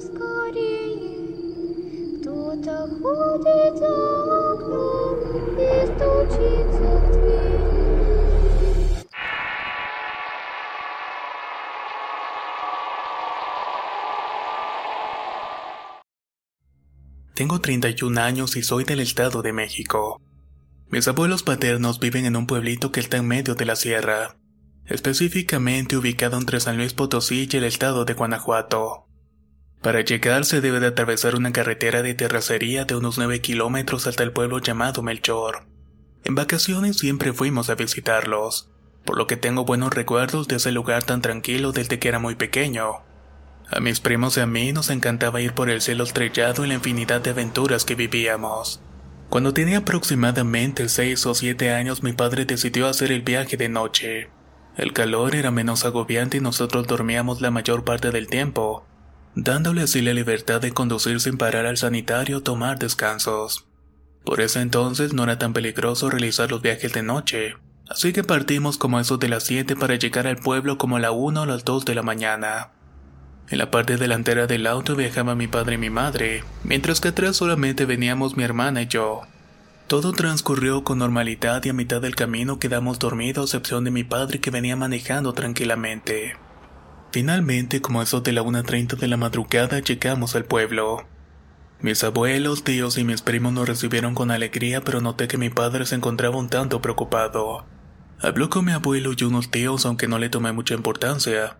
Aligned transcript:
скорее. 0.00 1.32
Кто-то 2.20 2.88
ходит 3.00 3.78
за 3.78 3.94
окном 4.52 5.18
и 5.58 5.86
стучится 5.86 6.88
в 6.98 7.12
дверь. 7.12 7.72
Tengo 17.34 17.60
31 17.60 18.18
años 18.18 18.56
y 18.56 18.62
soy 18.62 18.84
del 18.84 19.00
Estado 19.00 19.42
de 19.42 19.52
México. 19.52 20.20
Mis 20.90 21.08
abuelos 21.08 21.42
paternos 21.42 21.98
viven 21.98 22.26
en 22.26 22.36
un 22.36 22.46
pueblito 22.46 22.92
que 22.92 23.00
está 23.00 23.16
en 23.16 23.26
medio 23.26 23.54
de 23.54 23.64
la 23.64 23.76
sierra, 23.76 24.36
específicamente 24.84 25.96
ubicado 25.96 26.36
entre 26.36 26.60
San 26.60 26.76
Luis 26.76 26.92
Potosí 26.92 27.48
y 27.50 27.56
el 27.56 27.64
estado 27.64 28.04
de 28.04 28.12
Guanajuato. 28.12 29.05
Para 29.81 30.01
llegar 30.01 30.45
se 30.45 30.59
debe 30.59 30.79
de 30.79 30.87
atravesar 30.87 31.35
una 31.35 31.51
carretera 31.51 32.01
de 32.01 32.13
terracería 32.13 32.85
de 32.85 32.95
unos 32.95 33.17
9 33.17 33.41
kilómetros 33.41 34.07
hasta 34.07 34.23
el 34.23 34.31
pueblo 34.31 34.59
llamado 34.59 35.03
Melchor. 35.03 35.65
En 36.23 36.35
vacaciones 36.35 36.97
siempre 36.97 37.31
fuimos 37.31 37.69
a 37.69 37.75
visitarlos, 37.75 38.69
por 39.05 39.17
lo 39.17 39.27
que 39.27 39.37
tengo 39.37 39.65
buenos 39.65 39.93
recuerdos 39.93 40.47
de 40.47 40.57
ese 40.57 40.71
lugar 40.71 41.03
tan 41.03 41.21
tranquilo 41.21 41.71
desde 41.71 41.99
que 41.99 42.09
era 42.09 42.19
muy 42.19 42.35
pequeño. 42.35 43.03
A 43.69 43.79
mis 43.79 43.99
primos 43.99 44.37
y 44.37 44.39
a 44.39 44.47
mí 44.47 44.73
nos 44.73 44.89
encantaba 44.89 45.41
ir 45.41 45.53
por 45.53 45.69
el 45.69 45.81
cielo 45.81 46.03
estrellado 46.03 46.65
y 46.65 46.69
la 46.69 46.73
infinidad 46.73 47.21
de 47.21 47.29
aventuras 47.29 47.85
que 47.85 47.95
vivíamos. 47.95 48.81
Cuando 49.29 49.53
tenía 49.53 49.79
aproximadamente 49.79 50.89
6 50.89 51.25
o 51.27 51.35
7 51.35 51.71
años 51.71 52.01
mi 52.01 52.13
padre 52.13 52.45
decidió 52.45 52.87
hacer 52.87 53.11
el 53.11 53.21
viaje 53.21 53.57
de 53.57 53.69
noche. 53.69 54.29
El 54.75 54.93
calor 54.93 55.35
era 55.35 55.51
menos 55.51 55.85
agobiante 55.85 56.37
y 56.37 56.41
nosotros 56.41 56.87
dormíamos 56.87 57.41
la 57.41 57.51
mayor 57.51 57.83
parte 57.83 58.11
del 58.11 58.27
tiempo, 58.27 58.85
dándole 59.39 59.83
así 59.83 60.01
la 60.01 60.13
libertad 60.13 60.59
de 60.59 60.71
conducir 60.71 61.19
sin 61.19 61.37
parar 61.37 61.67
al 61.67 61.77
sanitario 61.77 62.37
o 62.37 62.41
tomar 62.41 62.79
descansos. 62.79 63.67
Por 64.25 64.41
ese 64.41 64.61
entonces 64.61 65.13
no 65.13 65.23
era 65.23 65.37
tan 65.37 65.53
peligroso 65.53 66.09
realizar 66.09 66.49
los 66.49 66.63
viajes 66.63 66.91
de 66.91 67.03
noche, 67.03 67.55
así 67.87 68.13
que 68.13 68.23
partimos 68.23 68.79
como 68.79 68.99
eso 68.99 69.17
de 69.17 69.29
las 69.29 69.43
7 69.43 69.75
para 69.75 69.95
llegar 69.95 70.25
al 70.25 70.37
pueblo 70.37 70.79
como 70.79 70.97
a 70.97 70.99
la 70.99 71.11
1 71.11 71.43
o 71.43 71.45
las 71.45 71.63
2 71.63 71.85
de 71.85 71.93
la 71.93 72.01
mañana. 72.01 72.71
En 73.49 73.59
la 73.59 73.69
parte 73.69 73.97
delantera 73.97 74.47
del 74.47 74.65
auto 74.65 74.95
viajaba 74.95 75.35
mi 75.35 75.47
padre 75.47 75.75
y 75.75 75.77
mi 75.77 75.91
madre, 75.91 76.43
mientras 76.63 76.99
que 76.99 77.09
atrás 77.09 77.37
solamente 77.37 77.85
veníamos 77.85 78.35
mi 78.37 78.43
hermana 78.43 78.81
y 78.81 78.87
yo. 78.87 79.21
Todo 79.85 80.13
transcurrió 80.13 80.83
con 80.83 80.97
normalidad 80.97 81.63
y 81.63 81.69
a 81.69 81.73
mitad 81.73 82.01
del 82.01 82.15
camino 82.15 82.57
quedamos 82.57 82.97
dormidos 82.97 83.53
a 83.53 83.57
excepción 83.57 83.83
de 83.83 83.91
mi 83.91 84.03
padre 84.03 84.41
que 84.41 84.49
venía 84.49 84.75
manejando 84.75 85.33
tranquilamente. 85.33 86.35
Finalmente, 87.11 87.81
como 87.81 88.01
eso 88.01 88.21
de 88.21 88.31
la 88.31 88.43
1.30 88.43 88.97
de 88.97 89.07
la 89.07 89.17
madrugada, 89.17 89.79
llegamos 89.79 90.35
al 90.35 90.45
pueblo. 90.45 91.05
Mis 91.79 92.03
abuelos, 92.03 92.63
tíos 92.63 92.97
y 92.97 93.03
mis 93.03 93.21
primos 93.21 93.53
nos 93.53 93.67
recibieron 93.67 94.15
con 94.15 94.31
alegría, 94.31 94.81
pero 94.81 94.99
noté 94.99 95.27
que 95.27 95.37
mi 95.37 95.49
padre 95.49 95.85
se 95.85 95.95
encontraba 95.95 96.37
un 96.37 96.49
tanto 96.49 96.81
preocupado. 96.81 97.65
Habló 98.19 98.49
con 98.49 98.65
mi 98.65 98.71
abuelo 98.71 99.11
y 99.15 99.23
unos 99.23 99.51
tíos, 99.51 99.85
aunque 99.85 100.07
no 100.07 100.17
le 100.17 100.29
tomé 100.29 100.51
mucha 100.51 100.73
importancia. 100.73 101.59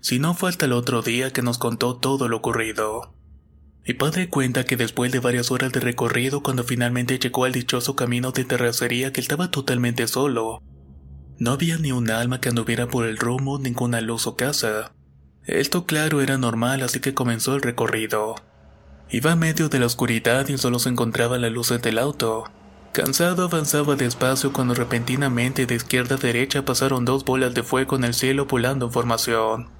Si 0.00 0.18
no 0.18 0.34
fue 0.34 0.50
hasta 0.50 0.66
el 0.66 0.72
otro 0.72 1.00
día 1.00 1.32
que 1.32 1.42
nos 1.42 1.58
contó 1.58 1.96
todo 1.96 2.28
lo 2.28 2.38
ocurrido. 2.38 3.14
Mi 3.86 3.94
padre 3.94 4.28
cuenta 4.28 4.64
que 4.64 4.76
después 4.76 5.12
de 5.12 5.20
varias 5.20 5.52
horas 5.52 5.72
de 5.72 5.80
recorrido, 5.80 6.42
cuando 6.42 6.64
finalmente 6.64 7.18
llegó 7.18 7.44
al 7.44 7.52
dichoso 7.52 7.94
camino 7.94 8.32
de 8.32 8.44
terracería 8.44 9.12
que 9.12 9.20
estaba 9.20 9.50
totalmente 9.50 10.06
solo, 10.08 10.60
no 11.38 11.52
había 11.52 11.78
ni 11.78 11.92
un 11.92 12.10
alma 12.10 12.40
que 12.40 12.48
anduviera 12.48 12.88
por 12.88 13.06
el 13.06 13.18
rumbo, 13.18 13.58
ninguna 13.58 14.00
luz 14.00 14.26
o 14.26 14.36
casa. 14.36 14.92
Esto 15.44 15.86
claro 15.86 16.20
era 16.20 16.38
normal, 16.38 16.82
así 16.82 17.00
que 17.00 17.14
comenzó 17.14 17.54
el 17.54 17.62
recorrido. 17.62 18.36
Iba 19.10 19.36
medio 19.36 19.68
de 19.68 19.78
la 19.78 19.86
oscuridad 19.86 20.48
y 20.48 20.56
solo 20.56 20.78
se 20.78 20.88
encontraba 20.88 21.38
la 21.38 21.50
luz 21.50 21.68
del 21.82 21.98
auto. 21.98 22.44
Cansado 22.92 23.44
avanzaba 23.44 23.96
despacio 23.96 24.52
cuando 24.52 24.74
repentinamente 24.74 25.66
de 25.66 25.74
izquierda 25.74 26.16
a 26.16 26.18
derecha 26.18 26.64
pasaron 26.64 27.04
dos 27.04 27.24
bolas 27.24 27.54
de 27.54 27.62
fuego 27.62 27.96
en 27.96 28.04
el 28.04 28.14
cielo 28.14 28.46
volando 28.46 28.86
en 28.86 28.92
formación. 28.92 29.70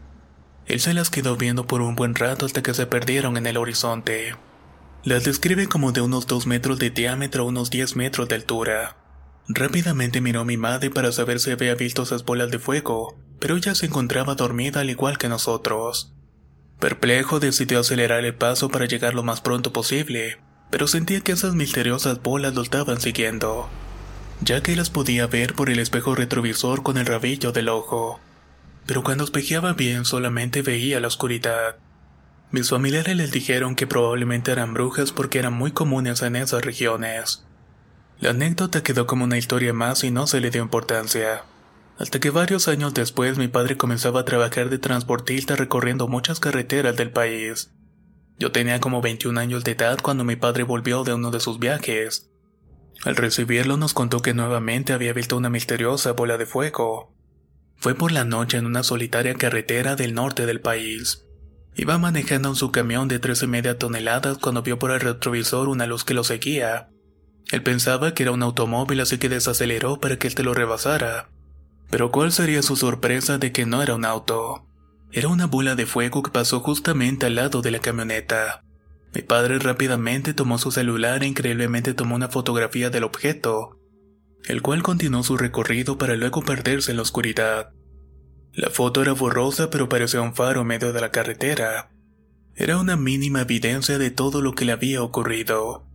Él 0.66 0.80
se 0.80 0.94
las 0.94 1.10
quedó 1.10 1.36
viendo 1.36 1.66
por 1.66 1.82
un 1.82 1.94
buen 1.94 2.14
rato 2.14 2.46
hasta 2.46 2.62
que 2.62 2.74
se 2.74 2.86
perdieron 2.86 3.36
en 3.36 3.46
el 3.46 3.56
horizonte. 3.56 4.34
Las 5.04 5.24
describe 5.24 5.66
como 5.66 5.92
de 5.92 6.00
unos 6.00 6.26
2 6.26 6.46
metros 6.46 6.78
de 6.78 6.90
diámetro 6.90 7.42
a 7.44 7.46
unos 7.46 7.70
10 7.70 7.96
metros 7.96 8.28
de 8.28 8.36
altura. 8.36 8.96
Rápidamente 9.48 10.20
miró 10.20 10.40
a 10.40 10.44
mi 10.44 10.56
madre 10.56 10.90
para 10.90 11.12
saber 11.12 11.40
si 11.40 11.50
había 11.50 11.74
visto 11.74 12.02
esas 12.02 12.24
bolas 12.24 12.50
de 12.50 12.58
fuego, 12.58 13.18
pero 13.38 13.56
ella 13.56 13.74
se 13.74 13.86
encontraba 13.86 14.34
dormida 14.34 14.80
al 14.80 14.90
igual 14.90 15.18
que 15.18 15.28
nosotros. 15.28 16.12
Perplejo 16.78 17.40
decidió 17.40 17.80
acelerar 17.80 18.24
el 18.24 18.34
paso 18.34 18.68
para 18.68 18.86
llegar 18.86 19.14
lo 19.14 19.22
más 19.22 19.40
pronto 19.40 19.72
posible, 19.72 20.38
pero 20.70 20.86
sentía 20.86 21.20
que 21.20 21.32
esas 21.32 21.54
misteriosas 21.54 22.22
bolas 22.22 22.54
lo 22.54 22.62
estaban 22.62 23.00
siguiendo, 23.00 23.68
ya 24.40 24.62
que 24.62 24.76
las 24.76 24.90
podía 24.90 25.26
ver 25.26 25.54
por 25.54 25.70
el 25.70 25.78
espejo 25.78 26.14
retrovisor 26.14 26.82
con 26.82 26.98
el 26.98 27.06
rabillo 27.06 27.52
del 27.52 27.68
ojo 27.68 28.20
pero 28.86 29.02
cuando 29.02 29.24
espejeaba 29.24 29.72
bien 29.72 30.04
solamente 30.04 30.62
veía 30.62 31.00
la 31.00 31.08
oscuridad. 31.08 31.76
Mis 32.50 32.68
familiares 32.68 33.16
les 33.16 33.30
dijeron 33.30 33.74
que 33.74 33.86
probablemente 33.86 34.52
eran 34.52 34.74
brujas 34.74 35.12
porque 35.12 35.38
eran 35.38 35.54
muy 35.54 35.72
comunes 35.72 36.22
en 36.22 36.36
esas 36.36 36.64
regiones. 36.64 37.44
La 38.22 38.30
anécdota 38.30 38.84
quedó 38.84 39.08
como 39.08 39.24
una 39.24 39.36
historia 39.36 39.72
más 39.72 40.04
y 40.04 40.12
no 40.12 40.28
se 40.28 40.40
le 40.40 40.52
dio 40.52 40.62
importancia. 40.62 41.42
Hasta 41.98 42.20
que 42.20 42.30
varios 42.30 42.68
años 42.68 42.94
después 42.94 43.36
mi 43.36 43.48
padre 43.48 43.76
comenzaba 43.76 44.20
a 44.20 44.24
trabajar 44.24 44.70
de 44.70 44.78
transportista 44.78 45.56
recorriendo 45.56 46.06
muchas 46.06 46.38
carreteras 46.38 46.94
del 46.94 47.10
país. 47.10 47.72
Yo 48.38 48.52
tenía 48.52 48.78
como 48.78 49.02
21 49.02 49.40
años 49.40 49.64
de 49.64 49.72
edad 49.72 49.98
cuando 50.00 50.22
mi 50.22 50.36
padre 50.36 50.62
volvió 50.62 51.02
de 51.02 51.14
uno 51.14 51.32
de 51.32 51.40
sus 51.40 51.58
viajes. 51.58 52.30
Al 53.04 53.16
recibirlo 53.16 53.76
nos 53.76 53.92
contó 53.92 54.22
que 54.22 54.34
nuevamente 54.34 54.92
había 54.92 55.12
visto 55.12 55.36
una 55.36 55.50
misteriosa 55.50 56.12
bola 56.12 56.38
de 56.38 56.46
fuego. 56.46 57.16
Fue 57.76 57.96
por 57.96 58.12
la 58.12 58.24
noche 58.24 58.56
en 58.56 58.66
una 58.66 58.84
solitaria 58.84 59.34
carretera 59.34 59.96
del 59.96 60.14
norte 60.14 60.46
del 60.46 60.60
país. 60.60 61.26
Iba 61.74 61.98
manejando 61.98 62.50
en 62.50 62.54
su 62.54 62.70
camión 62.70 63.08
de 63.08 63.18
tres 63.18 63.42
y 63.42 63.48
media 63.48 63.78
toneladas 63.78 64.38
cuando 64.38 64.62
vio 64.62 64.78
por 64.78 64.92
el 64.92 65.00
retrovisor 65.00 65.68
una 65.68 65.86
luz 65.86 66.04
que 66.04 66.14
lo 66.14 66.22
seguía. 66.22 66.91
Él 67.50 67.62
pensaba 67.62 68.14
que 68.14 68.22
era 68.22 68.32
un 68.32 68.42
automóvil 68.42 69.00
así 69.00 69.18
que 69.18 69.28
desaceleró 69.28 70.00
para 70.00 70.16
que 70.18 70.28
éste 70.28 70.42
lo 70.42 70.54
rebasara. 70.54 71.28
Pero 71.90 72.10
cuál 72.10 72.32
sería 72.32 72.62
su 72.62 72.76
sorpresa 72.76 73.38
de 73.38 73.52
que 73.52 73.66
no 73.66 73.82
era 73.82 73.94
un 73.94 74.04
auto. 74.04 74.66
Era 75.10 75.28
una 75.28 75.46
bola 75.46 75.74
de 75.74 75.84
fuego 75.84 76.22
que 76.22 76.30
pasó 76.30 76.60
justamente 76.60 77.26
al 77.26 77.34
lado 77.34 77.60
de 77.60 77.70
la 77.70 77.80
camioneta. 77.80 78.64
Mi 79.14 79.20
padre 79.20 79.58
rápidamente 79.58 80.32
tomó 80.32 80.56
su 80.56 80.70
celular 80.70 81.22
e 81.22 81.26
increíblemente 81.26 81.92
tomó 81.92 82.14
una 82.14 82.28
fotografía 82.28 82.88
del 82.88 83.04
objeto, 83.04 83.78
el 84.44 84.62
cual 84.62 84.82
continuó 84.82 85.22
su 85.22 85.36
recorrido 85.36 85.98
para 85.98 86.16
luego 86.16 86.42
perderse 86.42 86.92
en 86.92 86.96
la 86.96 87.02
oscuridad. 87.02 87.72
La 88.54 88.70
foto 88.70 89.02
era 89.02 89.12
borrosa 89.12 89.68
pero 89.68 89.88
parecía 89.88 90.22
un 90.22 90.34
faro 90.34 90.62
en 90.62 90.66
medio 90.66 90.94
de 90.94 91.00
la 91.02 91.10
carretera. 91.10 91.90
Era 92.54 92.78
una 92.78 92.96
mínima 92.96 93.42
evidencia 93.42 93.98
de 93.98 94.10
todo 94.10 94.40
lo 94.40 94.54
que 94.54 94.64
le 94.64 94.72
había 94.72 95.02
ocurrido. 95.02 95.86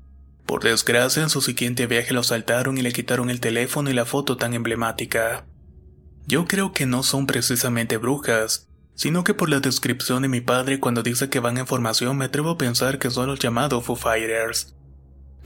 Por 0.48 0.64
desgracia, 0.64 1.22
en 1.22 1.30
su 1.30 1.42
siguiente 1.42 1.86
viaje 1.86 2.14
lo 2.14 2.24
saltaron 2.24 2.78
y 2.80 2.82
le 2.82 2.92
quitaron 2.92 3.30
el 3.30 3.40
teléfono 3.40 3.92
y 3.92 3.94
la 3.94 4.06
foto 4.06 4.38
tan 4.38 4.56
emblemática. 4.56 5.46
Yo 6.26 6.46
creo 6.46 6.72
que 6.72 6.88
no 6.88 7.04
son 7.04 7.28
precisamente 7.28 7.98
brujas, 7.98 8.68
sino 8.96 9.24
que 9.24 9.36
por 9.36 9.50
la 9.50 9.60
descripción 9.60 10.24
de 10.24 10.30
mi 10.30 10.42
padre 10.42 10.80
cuando 10.80 11.04
dice 11.04 11.30
que 11.30 11.40
van 11.40 11.58
en 11.60 11.68
formación 11.68 12.18
me 12.18 12.26
atrevo 12.26 12.50
a 12.52 12.58
pensar 12.58 12.98
que 12.98 13.12
son 13.12 13.28
los 13.28 13.38
llamados 13.38 13.86
Foo 13.86 13.96
Fighters 13.96 14.74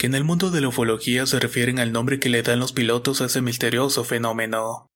que 0.02 0.08
en 0.08 0.16
el 0.16 0.24
mundo 0.24 0.50
de 0.50 0.62
la 0.62 0.70
ufología 0.70 1.28
se 1.28 1.40
refieren 1.40 1.78
al 1.78 1.92
nombre 1.92 2.20
que 2.20 2.30
le 2.30 2.42
dan 2.42 2.60
los 2.60 2.74
pilotos 2.74 3.22
a 3.22 3.26
ese 3.26 3.44
misterioso 3.44 4.04
fenómeno. 4.04 4.91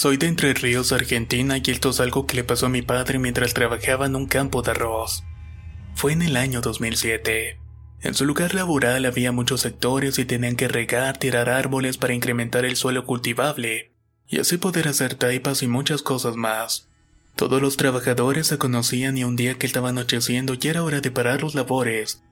Soy 0.00 0.16
de 0.16 0.28
Entre 0.28 0.54
Ríos, 0.54 0.92
Argentina, 0.92 1.56
y 1.58 1.70
esto 1.72 1.90
es 1.90 1.98
algo 1.98 2.24
que 2.24 2.36
le 2.36 2.44
pasó 2.44 2.66
a 2.66 2.68
mi 2.68 2.82
padre 2.82 3.18
mientras 3.18 3.52
trabajaba 3.52 4.06
en 4.06 4.14
un 4.14 4.26
campo 4.26 4.62
de 4.62 4.70
arroz. 4.70 5.24
Fue 5.96 6.12
en 6.12 6.22
el 6.22 6.36
año 6.36 6.60
2007. 6.60 7.58
En 8.02 8.14
su 8.14 8.24
lugar 8.24 8.54
laboral 8.54 9.06
había 9.06 9.32
muchos 9.32 9.62
sectores 9.62 10.20
y 10.20 10.24
tenían 10.24 10.54
que 10.54 10.68
regar, 10.68 11.18
tirar 11.18 11.48
árboles 11.48 11.98
para 11.98 12.14
incrementar 12.14 12.64
el 12.64 12.76
suelo 12.76 13.06
cultivable, 13.06 13.90
y 14.28 14.38
así 14.38 14.56
poder 14.56 14.86
hacer 14.86 15.16
taipas 15.16 15.64
y 15.64 15.66
muchas 15.66 16.02
cosas 16.02 16.36
más. 16.36 16.88
Todos 17.34 17.60
los 17.60 17.76
trabajadores 17.76 18.46
se 18.46 18.56
conocían 18.56 19.18
y 19.18 19.24
un 19.24 19.34
día 19.34 19.54
que 19.54 19.66
estaba 19.66 19.88
anocheciendo 19.88 20.54
y 20.54 20.68
era 20.68 20.84
hora 20.84 21.00
de 21.00 21.10
parar 21.10 21.42
los 21.42 21.56
labores, 21.56 22.22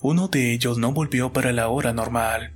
uno 0.00 0.28
de 0.28 0.52
ellos 0.52 0.78
no 0.78 0.92
volvió 0.92 1.32
para 1.32 1.50
la 1.50 1.66
hora 1.66 1.92
normal. 1.92 2.55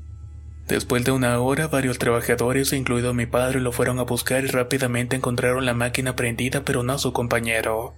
Después 0.70 1.02
de 1.02 1.10
una 1.10 1.36
hora, 1.40 1.66
varios 1.66 1.98
trabajadores, 1.98 2.72
incluido 2.72 3.12
mi 3.12 3.26
padre, 3.26 3.58
lo 3.58 3.72
fueron 3.72 3.98
a 3.98 4.04
buscar 4.04 4.44
y 4.44 4.46
rápidamente 4.46 5.16
encontraron 5.16 5.66
la 5.66 5.74
máquina 5.74 6.14
prendida, 6.14 6.64
pero 6.64 6.84
no 6.84 6.92
a 6.92 6.98
su 6.98 7.12
compañero. 7.12 7.92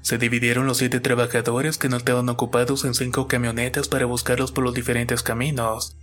Se 0.00 0.16
dividieron 0.16 0.64
los 0.64 0.78
siete 0.78 1.00
trabajadores 1.00 1.76
que 1.76 1.90
no 1.90 1.98
estaban 1.98 2.30
ocupados 2.30 2.86
en 2.86 2.94
cinco 2.94 3.28
camionetas 3.28 3.88
para 3.88 4.06
buscarlos 4.06 4.50
por 4.50 4.64
los 4.64 4.72
diferentes 4.72 5.22
caminos. 5.22 5.94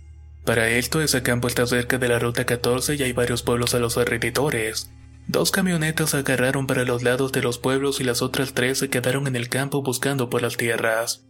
Para 0.44 0.68
esto, 0.68 1.02
ese 1.02 1.24
campo 1.24 1.48
está 1.48 1.66
cerca 1.66 1.98
de 1.98 2.06
la 2.06 2.20
ruta 2.20 2.46
14 2.46 2.94
y 2.94 3.02
hay 3.02 3.12
varios 3.12 3.42
pueblos 3.42 3.74
a 3.74 3.80
los 3.80 3.98
alrededores. 3.98 4.92
Dos 5.26 5.50
camionetas 5.50 6.14
agarraron 6.14 6.68
para 6.68 6.84
los 6.84 7.02
lados 7.02 7.32
de 7.32 7.42
los 7.42 7.58
pueblos 7.58 8.00
y 8.00 8.04
las 8.04 8.22
otras 8.22 8.54
tres 8.54 8.78
se 8.78 8.88
quedaron 8.88 9.26
en 9.26 9.34
el 9.34 9.48
campo 9.48 9.82
buscando 9.82 10.30
por 10.30 10.42
las 10.42 10.56
tierras. 10.56 11.27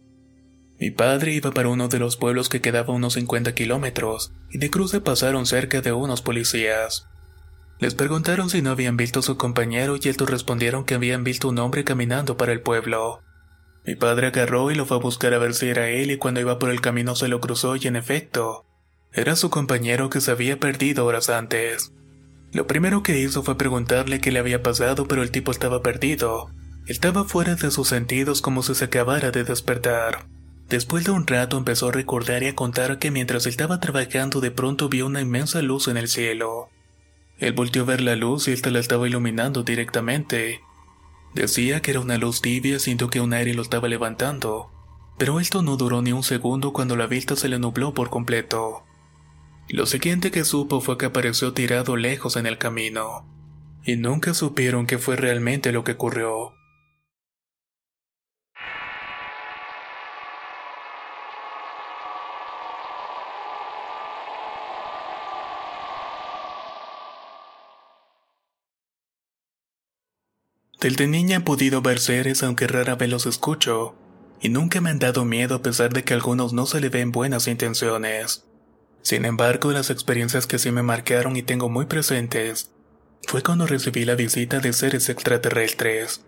Mi 0.79 0.91
padre 0.91 1.33
iba 1.33 1.51
para 1.51 1.67
uno 1.67 1.89
de 1.89 1.99
los 1.99 2.15
pueblos 2.15 2.47
que 2.47 2.61
quedaba 2.61 2.93
unos 2.93 3.13
50 3.13 3.53
kilómetros, 3.53 4.31
y 4.49 4.59
de 4.59 4.69
cruce 4.69 5.01
pasaron 5.01 5.45
cerca 5.45 5.81
de 5.81 5.91
unos 5.91 6.21
policías. 6.21 7.09
Les 7.79 7.95
preguntaron 7.95 8.49
si 8.49 8.61
no 8.61 8.71
habían 8.71 8.95
visto 8.95 9.19
a 9.19 9.23
su 9.23 9.35
compañero 9.37 9.97
y 10.01 10.07
estos 10.07 10.29
respondieron 10.29 10.85
que 10.85 10.95
habían 10.95 11.25
visto 11.25 11.49
un 11.49 11.59
hombre 11.59 11.83
caminando 11.83 12.37
para 12.37 12.53
el 12.53 12.61
pueblo. 12.61 13.21
Mi 13.85 13.95
padre 13.95 14.27
agarró 14.27 14.71
y 14.71 14.75
lo 14.75 14.85
fue 14.85 14.97
a 14.97 14.99
buscar 15.01 15.33
a 15.33 15.37
ver 15.37 15.53
si 15.53 15.67
era 15.67 15.89
él 15.89 16.11
y 16.11 16.17
cuando 16.17 16.39
iba 16.39 16.59
por 16.59 16.69
el 16.69 16.79
camino 16.79 17.15
se 17.15 17.27
lo 17.27 17.41
cruzó 17.41 17.75
y 17.75 17.87
en 17.87 17.95
efecto, 17.95 18.65
era 19.11 19.35
su 19.35 19.49
compañero 19.49 20.09
que 20.09 20.21
se 20.21 20.31
había 20.31 20.59
perdido 20.59 21.05
horas 21.05 21.29
antes. 21.29 21.91
Lo 22.53 22.67
primero 22.67 23.03
que 23.03 23.19
hizo 23.19 23.43
fue 23.43 23.57
preguntarle 23.57 24.21
qué 24.21 24.31
le 24.31 24.39
había 24.39 24.63
pasado 24.63 25.07
pero 25.07 25.23
el 25.23 25.31
tipo 25.31 25.51
estaba 25.51 25.81
perdido. 25.81 26.51
Estaba 26.85 27.25
fuera 27.25 27.55
de 27.55 27.69
sus 27.69 27.87
sentidos 27.89 28.41
como 28.41 28.63
si 28.63 28.75
se 28.75 28.85
acabara 28.85 29.31
de 29.31 29.43
despertar. 29.43 30.25
Después 30.69 31.03
de 31.03 31.11
un 31.11 31.25
rato 31.25 31.57
empezó 31.57 31.89
a 31.89 31.91
recordar 31.91 32.43
y 32.43 32.47
a 32.47 32.55
contar 32.55 32.99
que 32.99 33.09
mientras 33.09 33.47
estaba 33.47 33.79
trabajando 33.79 34.39
de 34.39 34.51
pronto 34.51 34.87
vio 34.87 35.07
una 35.07 35.19
inmensa 35.19 35.63
luz 35.63 35.87
en 35.87 35.97
el 35.97 36.07
cielo. 36.07 36.69
Él 37.39 37.53
volteó 37.53 37.81
a 37.83 37.85
ver 37.85 38.01
la 38.01 38.15
luz 38.15 38.47
y 38.47 38.51
esta 38.51 38.69
la 38.69 38.79
estaba 38.79 39.07
iluminando 39.07 39.63
directamente. 39.63 40.61
Decía 41.33 41.81
que 41.81 41.91
era 41.91 42.01
una 42.01 42.19
luz 42.19 42.41
tibia, 42.41 42.77
sintió 42.77 43.09
que 43.09 43.19
un 43.19 43.33
aire 43.33 43.55
lo 43.55 43.63
estaba 43.63 43.87
levantando. 43.87 44.69
Pero 45.17 45.39
esto 45.39 45.63
no 45.63 45.75
duró 45.75 46.03
ni 46.03 46.11
un 46.11 46.23
segundo 46.23 46.71
cuando 46.71 46.95
la 46.95 47.07
vista 47.07 47.35
se 47.35 47.49
le 47.49 47.57
nubló 47.57 47.95
por 47.95 48.11
completo. 48.11 48.83
Lo 49.69 49.87
siguiente 49.87 50.29
que 50.29 50.43
supo 50.43 50.81
fue 50.81 50.99
que 50.99 51.07
apareció 51.07 51.53
tirado 51.53 51.95
lejos 51.95 52.35
en 52.35 52.45
el 52.45 52.59
camino. 52.59 53.25
Y 53.83 53.95
nunca 53.95 54.35
supieron 54.35 54.85
qué 54.85 54.99
fue 54.99 55.15
realmente 55.15 55.71
lo 55.71 55.83
que 55.83 55.93
ocurrió. 55.93 56.58
Desde 70.79 71.07
niña 71.07 71.37
he 71.37 71.41
podido 71.41 71.81
ver 71.81 71.99
seres 71.99 72.41
aunque 72.41 72.67
rara 72.67 72.95
vez 72.95 73.09
los 73.09 73.25
escucho, 73.25 73.95
y 74.41 74.47
nunca 74.47 74.79
me 74.79 74.89
han 74.89 74.99
dado 74.99 75.25
miedo 75.25 75.55
a 75.55 75.61
pesar 75.61 75.91
de 75.91 76.03
que 76.03 76.13
a 76.13 76.15
algunos 76.15 76.53
no 76.53 76.65
se 76.65 76.79
le 76.79 76.87
ven 76.87 77.11
buenas 77.11 77.47
intenciones. 77.47 78.45
Sin 79.01 79.25
embargo, 79.25 79.71
las 79.71 79.89
experiencias 79.89 80.47
que 80.47 80.57
sí 80.57 80.71
me 80.71 80.83
marcaron 80.83 81.35
y 81.35 81.43
tengo 81.43 81.69
muy 81.69 81.85
presentes 81.85 82.71
fue 83.27 83.43
cuando 83.43 83.67
recibí 83.67 84.05
la 84.05 84.15
visita 84.15 84.59
de 84.59 84.71
seres 84.71 85.09
extraterrestres. 85.09 86.23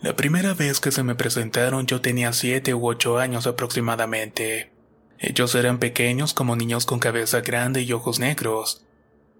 La 0.00 0.16
primera 0.16 0.54
vez 0.54 0.80
que 0.80 0.90
se 0.90 1.02
me 1.02 1.14
presentaron 1.14 1.86
yo 1.86 2.00
tenía 2.00 2.32
7 2.32 2.74
u 2.74 2.88
8 2.88 3.18
años 3.18 3.46
aproximadamente. 3.46 4.72
Ellos 5.18 5.54
eran 5.54 5.78
pequeños 5.78 6.34
como 6.34 6.56
niños 6.56 6.86
con 6.86 6.98
cabeza 6.98 7.42
grande 7.42 7.82
y 7.82 7.92
ojos 7.92 8.18
negros. 8.18 8.84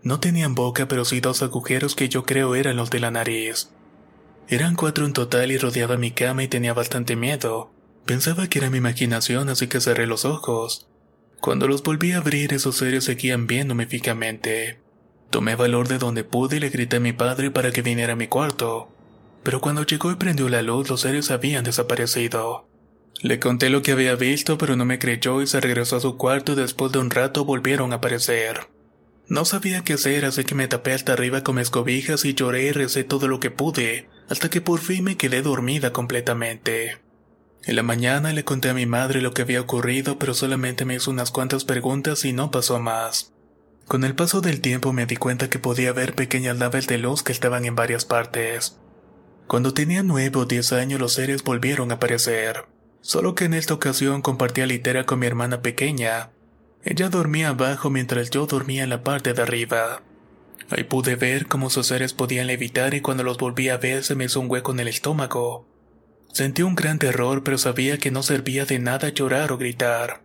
No 0.02 0.20
tenían 0.20 0.54
boca 0.54 0.86
pero 0.86 1.04
sí 1.04 1.20
dos 1.20 1.42
agujeros 1.42 1.96
que 1.96 2.08
yo 2.08 2.24
creo 2.24 2.54
eran 2.54 2.76
los 2.76 2.90
de 2.90 3.00
la 3.00 3.10
nariz. 3.10 3.70
Eran 4.48 4.74
cuatro 4.74 5.06
en 5.06 5.12
total 5.12 5.50
y 5.50 5.58
rodeaba 5.58 5.96
mi 5.96 6.10
cama 6.10 6.42
y 6.42 6.48
tenía 6.48 6.74
bastante 6.74 7.16
miedo. 7.16 7.72
Pensaba 8.04 8.48
que 8.48 8.58
era 8.58 8.70
mi 8.70 8.78
imaginación, 8.78 9.48
así 9.48 9.68
que 9.68 9.80
cerré 9.80 10.06
los 10.06 10.24
ojos. 10.24 10.88
Cuando 11.40 11.66
los 11.66 11.82
volví 11.82 12.12
a 12.12 12.18
abrir, 12.18 12.52
esos 12.52 12.76
seres 12.76 13.04
seguían 13.04 13.46
viéndome 13.46 13.86
fijamente. 13.86 14.80
Tomé 15.30 15.56
valor 15.56 15.88
de 15.88 15.98
donde 15.98 16.24
pude 16.24 16.56
y 16.56 16.60
le 16.60 16.70
grité 16.70 16.96
a 16.96 17.00
mi 17.00 17.12
padre 17.12 17.50
para 17.50 17.70
que 17.72 17.82
viniera 17.82 18.12
a 18.12 18.16
mi 18.16 18.28
cuarto. 18.28 18.90
Pero 19.42 19.60
cuando 19.60 19.84
llegó 19.84 20.12
y 20.12 20.16
prendió 20.16 20.48
la 20.48 20.62
luz, 20.62 20.88
los 20.90 21.00
seres 21.00 21.30
habían 21.30 21.64
desaparecido. 21.64 22.68
Le 23.22 23.38
conté 23.38 23.70
lo 23.70 23.82
que 23.82 23.92
había 23.92 24.14
visto, 24.16 24.58
pero 24.58 24.76
no 24.76 24.84
me 24.84 24.98
creyó 24.98 25.42
y 25.42 25.46
se 25.46 25.60
regresó 25.60 25.96
a 25.96 26.00
su 26.00 26.16
cuarto 26.16 26.52
y 26.52 26.56
después 26.56 26.92
de 26.92 26.98
un 26.98 27.10
rato 27.10 27.44
volvieron 27.44 27.92
a 27.92 27.96
aparecer. 27.96 28.68
No 29.28 29.44
sabía 29.44 29.82
qué 29.84 29.94
hacer, 29.94 30.24
así 30.24 30.44
que 30.44 30.54
me 30.54 30.68
tapé 30.68 30.92
hasta 30.92 31.12
arriba 31.12 31.42
con 31.42 31.56
mis 31.56 31.70
cobijas 31.70 32.24
y 32.24 32.34
lloré 32.34 32.64
y 32.64 32.72
recé 32.72 33.04
todo 33.04 33.28
lo 33.28 33.40
que 33.40 33.50
pude, 33.50 34.08
hasta 34.32 34.48
que 34.48 34.62
por 34.62 34.80
fin 34.80 35.04
me 35.04 35.18
quedé 35.18 35.42
dormida 35.42 35.92
completamente. 35.92 36.96
En 37.64 37.76
la 37.76 37.82
mañana 37.82 38.32
le 38.32 38.44
conté 38.44 38.70
a 38.70 38.74
mi 38.74 38.86
madre 38.86 39.20
lo 39.20 39.34
que 39.34 39.42
había 39.42 39.60
ocurrido, 39.60 40.18
pero 40.18 40.32
solamente 40.32 40.86
me 40.86 40.94
hizo 40.94 41.10
unas 41.10 41.30
cuantas 41.30 41.66
preguntas 41.66 42.24
y 42.24 42.32
no 42.32 42.50
pasó 42.50 42.80
más. 42.80 43.34
Con 43.86 44.04
el 44.04 44.14
paso 44.14 44.40
del 44.40 44.62
tiempo 44.62 44.94
me 44.94 45.04
di 45.04 45.16
cuenta 45.16 45.50
que 45.50 45.58
podía 45.58 45.92
ver 45.92 46.14
pequeñas 46.14 46.56
naves 46.56 46.86
de 46.86 46.96
luz 46.96 47.22
que 47.22 47.30
estaban 47.30 47.66
en 47.66 47.74
varias 47.74 48.06
partes. 48.06 48.78
Cuando 49.48 49.74
tenía 49.74 50.02
nueve 50.02 50.38
o 50.38 50.46
diez 50.46 50.72
años 50.72 50.98
los 50.98 51.12
seres 51.12 51.44
volvieron 51.44 51.90
a 51.90 51.96
aparecer, 51.96 52.64
solo 53.02 53.34
que 53.34 53.44
en 53.44 53.52
esta 53.52 53.74
ocasión 53.74 54.22
compartía 54.22 54.64
litera 54.64 55.04
con 55.04 55.18
mi 55.18 55.26
hermana 55.26 55.60
pequeña. 55.60 56.30
Ella 56.84 57.10
dormía 57.10 57.50
abajo 57.50 57.90
mientras 57.90 58.30
yo 58.30 58.46
dormía 58.46 58.82
en 58.82 58.88
la 58.88 59.02
parte 59.04 59.34
de 59.34 59.42
arriba. 59.42 60.00
Ahí 60.70 60.84
pude 60.84 61.16
ver 61.16 61.46
cómo 61.46 61.70
sus 61.70 61.86
seres 61.86 62.12
podían 62.14 62.46
levitar 62.46 62.94
y 62.94 63.00
cuando 63.00 63.24
los 63.24 63.38
volví 63.38 63.68
a 63.68 63.76
ver 63.76 64.04
se 64.04 64.14
me 64.14 64.24
hizo 64.24 64.40
un 64.40 64.50
hueco 64.50 64.72
en 64.72 64.80
el 64.80 64.88
estómago. 64.88 65.66
Sentí 66.32 66.62
un 66.62 66.74
gran 66.74 66.98
terror 66.98 67.42
pero 67.42 67.58
sabía 67.58 67.98
que 67.98 68.10
no 68.10 68.22
servía 68.22 68.64
de 68.64 68.78
nada 68.78 69.08
llorar 69.10 69.52
o 69.52 69.58
gritar. 69.58 70.22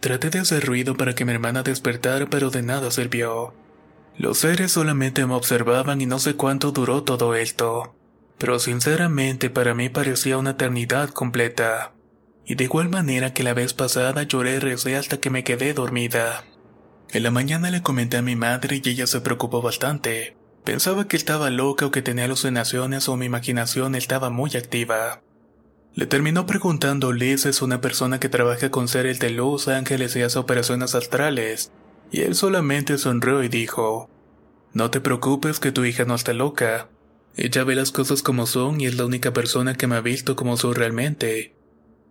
Traté 0.00 0.30
de 0.30 0.38
hacer 0.38 0.64
ruido 0.64 0.96
para 0.96 1.14
que 1.14 1.24
mi 1.24 1.32
hermana 1.32 1.62
despertara 1.62 2.26
pero 2.26 2.50
de 2.50 2.62
nada 2.62 2.90
sirvió. 2.90 3.54
Los 4.16 4.38
seres 4.38 4.72
solamente 4.72 5.24
me 5.26 5.34
observaban 5.34 6.00
y 6.00 6.06
no 6.06 6.18
sé 6.18 6.34
cuánto 6.34 6.72
duró 6.72 7.04
todo 7.04 7.34
esto. 7.34 7.94
Pero 8.36 8.58
sinceramente 8.58 9.50
para 9.50 9.74
mí 9.74 9.88
parecía 9.88 10.38
una 10.38 10.50
eternidad 10.50 11.10
completa. 11.10 11.92
Y 12.44 12.54
de 12.54 12.64
igual 12.64 12.88
manera 12.88 13.32
que 13.32 13.42
la 13.42 13.54
vez 13.54 13.74
pasada 13.74 14.22
lloré 14.22 14.56
y 14.56 14.58
recé 14.58 14.96
hasta 14.96 15.18
que 15.18 15.30
me 15.30 15.44
quedé 15.44 15.74
dormida. 15.74 16.44
En 17.10 17.22
la 17.22 17.30
mañana 17.30 17.70
le 17.70 17.82
comenté 17.82 18.18
a 18.18 18.22
mi 18.22 18.36
madre 18.36 18.82
y 18.84 18.88
ella 18.90 19.06
se 19.06 19.22
preocupó 19.22 19.62
bastante. 19.62 20.36
Pensaba 20.64 21.08
que 21.08 21.16
estaba 21.16 21.48
loca 21.48 21.86
o 21.86 21.90
que 21.90 22.02
tenía 22.02 22.26
alucinaciones 22.26 23.08
o 23.08 23.16
mi 23.16 23.24
imaginación 23.24 23.94
estaba 23.94 24.28
muy 24.28 24.50
activa. 24.56 25.22
Le 25.94 26.06
terminó 26.06 26.44
preguntando 26.44 27.14
Liz 27.14 27.46
es 27.46 27.62
una 27.62 27.80
persona 27.80 28.20
que 28.20 28.28
trabaja 28.28 28.70
con 28.70 28.88
seres 28.88 29.20
de 29.20 29.30
luz, 29.30 29.68
ángeles 29.68 30.14
y 30.16 30.22
hace 30.22 30.38
operaciones 30.38 30.94
astrales. 30.94 31.72
Y 32.12 32.20
él 32.22 32.34
solamente 32.34 32.98
sonrió 32.98 33.42
y 33.42 33.48
dijo, 33.48 34.10
No 34.74 34.90
te 34.90 35.00
preocupes 35.00 35.60
que 35.60 35.72
tu 35.72 35.86
hija 35.86 36.04
no 36.04 36.14
está 36.14 36.34
loca. 36.34 36.90
Ella 37.36 37.64
ve 37.64 37.74
las 37.74 37.90
cosas 37.90 38.22
como 38.22 38.46
son 38.46 38.82
y 38.82 38.86
es 38.86 38.96
la 38.98 39.06
única 39.06 39.32
persona 39.32 39.76
que 39.76 39.86
me 39.86 39.96
ha 39.96 40.02
visto 40.02 40.36
como 40.36 40.58
soy 40.58 40.74
realmente. 40.74 41.54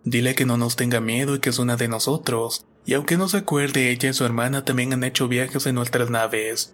Dile 0.03 0.33
que 0.33 0.45
no 0.45 0.57
nos 0.57 0.75
tenga 0.75 1.01
miedo 1.01 1.35
y 1.35 1.39
que 1.39 1.51
es 1.51 1.59
una 1.59 1.75
de 1.75 1.87
nosotros 1.87 2.65
y 2.87 2.93
aunque 2.93 3.17
no 3.17 3.27
se 3.27 3.37
acuerde, 3.37 3.91
ella 3.91 4.09
y 4.09 4.13
su 4.13 4.23
hermana 4.23 4.63
también 4.63 4.93
han 4.93 5.03
hecho 5.03 5.27
viajes 5.27 5.65
en 5.65 5.75
nuestras 5.75 6.09
naves. 6.09 6.73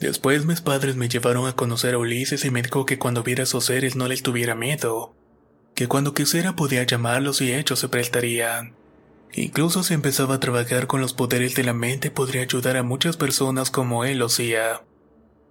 Después 0.00 0.46
mis 0.46 0.62
padres 0.62 0.96
me 0.96 1.10
llevaron 1.10 1.46
a 1.46 1.52
conocer 1.52 1.94
a 1.94 1.98
Ulises 1.98 2.46
y 2.46 2.50
me 2.50 2.62
dijo 2.62 2.86
que 2.86 2.98
cuando 2.98 3.22
viera 3.22 3.42
esos 3.42 3.66
seres 3.66 3.94
no 3.94 4.08
les 4.08 4.22
tuviera 4.22 4.54
miedo, 4.54 5.14
que 5.74 5.86
cuando 5.86 6.14
quisiera 6.14 6.56
podía 6.56 6.82
llamarlos 6.84 7.42
y 7.42 7.52
ellos 7.52 7.78
se 7.78 7.90
prestarían. 7.90 8.74
Incluso 9.34 9.82
si 9.82 9.92
empezaba 9.92 10.36
a 10.36 10.40
trabajar 10.40 10.86
con 10.86 11.02
los 11.02 11.12
poderes 11.12 11.54
de 11.54 11.62
la 11.62 11.74
mente 11.74 12.10
podría 12.10 12.40
ayudar 12.40 12.78
a 12.78 12.82
muchas 12.82 13.18
personas 13.18 13.70
como 13.70 14.06
él 14.06 14.20
lo 14.20 14.26
hacía. 14.26 14.82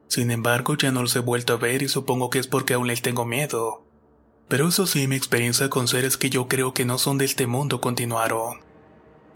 Sin 0.07 0.31
embargo, 0.31 0.75
ya 0.75 0.91
no 0.91 1.03
los 1.03 1.15
he 1.15 1.19
vuelto 1.19 1.53
a 1.53 1.57
ver 1.57 1.84
y 1.84 1.88
supongo 1.88 2.31
que 2.31 2.39
es 2.39 2.48
porque 2.48 2.74
aún 2.74 2.88
les 2.88 3.03
tengo 3.03 3.25
miedo. 3.25 3.86
Pero 4.48 4.69
eso 4.69 4.88
sí, 4.88 5.07
mi 5.07 5.17
experiencia 5.17 5.69
con 5.69 5.88
seres 5.88 6.17
que 6.17 6.31
yo 6.31 6.48
creo 6.48 6.74
que 6.74 6.84
no 6.84 6.98
son 6.98 7.19
de 7.19 7.25
este 7.25 7.46
mundo 7.46 7.79
continuaron. 7.79 8.65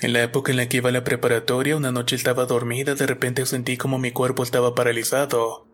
En 0.01 0.13
la 0.13 0.23
época 0.23 0.51
en 0.51 0.57
la 0.57 0.67
que 0.67 0.77
iba 0.77 0.89
a 0.89 0.91
la 0.91 1.03
preparatoria, 1.03 1.77
una 1.77 1.91
noche 1.91 2.15
estaba 2.15 2.45
dormida, 2.45 2.95
de 2.95 3.05
repente 3.05 3.45
sentí 3.45 3.77
como 3.77 3.99
mi 3.99 4.11
cuerpo 4.11 4.41
estaba 4.41 4.73
paralizado. 4.73 5.67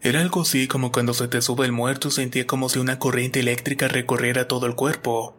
Era 0.00 0.22
algo 0.22 0.40
así 0.40 0.68
como 0.68 0.90
cuando 0.90 1.12
se 1.12 1.28
te 1.28 1.42
sube 1.42 1.66
el 1.66 1.72
muerto 1.72 2.10
sentía 2.10 2.46
como 2.46 2.70
si 2.70 2.78
una 2.78 2.98
corriente 2.98 3.40
eléctrica 3.40 3.86
recorriera 3.86 4.48
todo 4.48 4.64
el 4.64 4.74
cuerpo. 4.74 5.36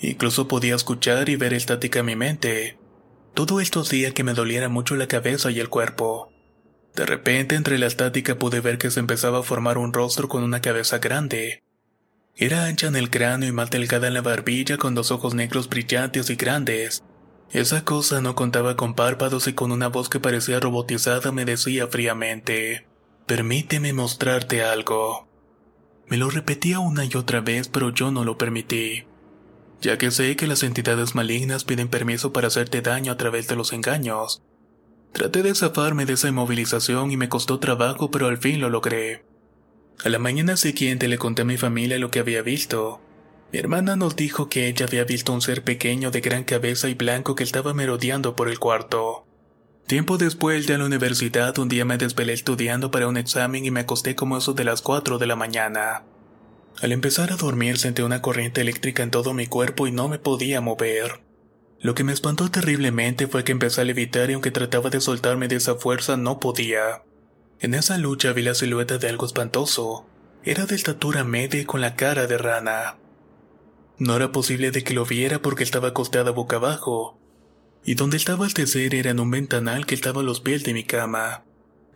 Incluso 0.00 0.48
podía 0.48 0.74
escuchar 0.74 1.28
y 1.28 1.36
ver 1.36 1.54
estática 1.54 2.00
en 2.00 2.06
mi 2.06 2.16
mente. 2.16 2.76
Todo 3.34 3.60
esto 3.60 3.80
hacía 3.80 4.12
que 4.14 4.24
me 4.24 4.34
doliera 4.34 4.68
mucho 4.68 4.96
la 4.96 5.06
cabeza 5.06 5.52
y 5.52 5.60
el 5.60 5.68
cuerpo. 5.68 6.32
De 6.96 7.06
repente 7.06 7.54
entre 7.54 7.78
la 7.78 7.86
estática 7.86 8.36
pude 8.36 8.60
ver 8.60 8.78
que 8.78 8.90
se 8.90 8.98
empezaba 8.98 9.40
a 9.40 9.44
formar 9.44 9.78
un 9.78 9.92
rostro 9.92 10.28
con 10.28 10.42
una 10.42 10.60
cabeza 10.60 10.98
grande. 10.98 11.62
Era 12.34 12.64
ancha 12.64 12.88
en 12.88 12.96
el 12.96 13.10
cráneo 13.10 13.48
y 13.48 13.52
más 13.52 13.70
delgada 13.70 14.08
en 14.08 14.14
la 14.14 14.22
barbilla 14.22 14.76
con 14.76 14.96
dos 14.96 15.12
ojos 15.12 15.34
negros 15.34 15.68
brillantes 15.68 16.30
y 16.30 16.34
grandes. 16.34 17.04
Esa 17.52 17.84
cosa 17.84 18.20
no 18.20 18.36
contaba 18.36 18.76
con 18.76 18.94
párpados 18.94 19.48
y 19.48 19.54
con 19.54 19.72
una 19.72 19.88
voz 19.88 20.08
que 20.08 20.20
parecía 20.20 20.60
robotizada 20.60 21.32
me 21.32 21.44
decía 21.44 21.88
fríamente, 21.88 22.86
Permíteme 23.26 23.92
mostrarte 23.92 24.62
algo. 24.62 25.28
Me 26.06 26.16
lo 26.16 26.30
repetía 26.30 26.78
una 26.78 27.04
y 27.04 27.10
otra 27.16 27.40
vez, 27.40 27.68
pero 27.68 27.90
yo 27.90 28.10
no 28.10 28.24
lo 28.24 28.38
permití, 28.38 29.04
ya 29.80 29.98
que 29.98 30.10
sé 30.10 30.36
que 30.36 30.46
las 30.46 30.62
entidades 30.62 31.14
malignas 31.14 31.64
piden 31.64 31.88
permiso 31.88 32.32
para 32.32 32.48
hacerte 32.48 32.82
daño 32.82 33.12
a 33.12 33.16
través 33.16 33.48
de 33.48 33.56
los 33.56 33.72
engaños. 33.72 34.42
Traté 35.12 35.42
de 35.42 35.54
zafarme 35.54 36.06
de 36.06 36.12
esa 36.12 36.28
inmovilización 36.28 37.10
y 37.10 37.16
me 37.16 37.28
costó 37.28 37.58
trabajo, 37.58 38.10
pero 38.10 38.26
al 38.26 38.38
fin 38.38 38.60
lo 38.60 38.70
logré. 38.70 39.24
A 40.04 40.08
la 40.08 40.18
mañana 40.18 40.56
siguiente 40.56 41.08
le 41.08 41.18
conté 41.18 41.42
a 41.42 41.44
mi 41.44 41.56
familia 41.56 41.98
lo 41.98 42.10
que 42.10 42.20
había 42.20 42.42
visto. 42.42 43.00
Mi 43.52 43.58
hermana 43.58 43.96
nos 43.96 44.14
dijo 44.14 44.48
que 44.48 44.68
ella 44.68 44.86
había 44.86 45.04
visto 45.04 45.32
un 45.32 45.42
ser 45.42 45.64
pequeño 45.64 46.12
de 46.12 46.20
gran 46.20 46.44
cabeza 46.44 46.88
y 46.88 46.94
blanco 46.94 47.34
que 47.34 47.42
estaba 47.42 47.74
merodeando 47.74 48.36
por 48.36 48.48
el 48.48 48.60
cuarto. 48.60 49.26
Tiempo 49.88 50.18
después 50.18 50.68
de 50.68 50.78
la 50.78 50.84
universidad, 50.84 51.58
un 51.58 51.68
día 51.68 51.84
me 51.84 51.98
desvelé 51.98 52.32
estudiando 52.32 52.92
para 52.92 53.08
un 53.08 53.16
examen 53.16 53.64
y 53.64 53.72
me 53.72 53.80
acosté 53.80 54.14
como 54.14 54.38
eso 54.38 54.52
de 54.52 54.62
las 54.62 54.82
4 54.82 55.18
de 55.18 55.26
la 55.26 55.34
mañana. 55.34 56.04
Al 56.80 56.92
empezar 56.92 57.32
a 57.32 57.36
dormir 57.36 57.76
sentí 57.76 58.02
una 58.02 58.22
corriente 58.22 58.60
eléctrica 58.60 59.02
en 59.02 59.10
todo 59.10 59.34
mi 59.34 59.48
cuerpo 59.48 59.88
y 59.88 59.92
no 59.92 60.08
me 60.08 60.20
podía 60.20 60.60
mover. 60.60 61.20
Lo 61.80 61.96
que 61.96 62.04
me 62.04 62.12
espantó 62.12 62.52
terriblemente 62.52 63.26
fue 63.26 63.42
que 63.42 63.50
empecé 63.50 63.80
a 63.80 63.84
levitar 63.84 64.30
y 64.30 64.34
aunque 64.34 64.52
trataba 64.52 64.90
de 64.90 65.00
soltarme 65.00 65.48
de 65.48 65.56
esa 65.56 65.74
fuerza 65.74 66.16
no 66.16 66.38
podía. 66.38 67.02
En 67.58 67.74
esa 67.74 67.98
lucha 67.98 68.32
vi 68.32 68.42
la 68.42 68.54
silueta 68.54 68.98
de 68.98 69.08
algo 69.08 69.26
espantoso. 69.26 70.06
Era 70.44 70.66
de 70.66 70.76
estatura 70.76 71.24
media 71.24 71.60
y 71.60 71.64
con 71.64 71.80
la 71.80 71.96
cara 71.96 72.28
de 72.28 72.38
rana. 72.38 72.99
No 74.00 74.16
era 74.16 74.32
posible 74.32 74.70
de 74.70 74.82
que 74.82 74.94
lo 74.94 75.04
viera 75.04 75.42
porque 75.42 75.62
estaba 75.62 75.88
acostada 75.88 76.30
boca 76.30 76.56
abajo. 76.56 77.18
Y 77.84 77.96
donde 77.96 78.16
estaba 78.16 78.46
el 78.46 78.66
ser 78.66 78.94
era 78.94 79.10
en 79.10 79.20
un 79.20 79.30
ventanal 79.30 79.84
que 79.84 79.94
estaba 79.94 80.22
a 80.22 80.24
los 80.24 80.40
pies 80.40 80.64
de 80.64 80.72
mi 80.72 80.84
cama. 80.84 81.44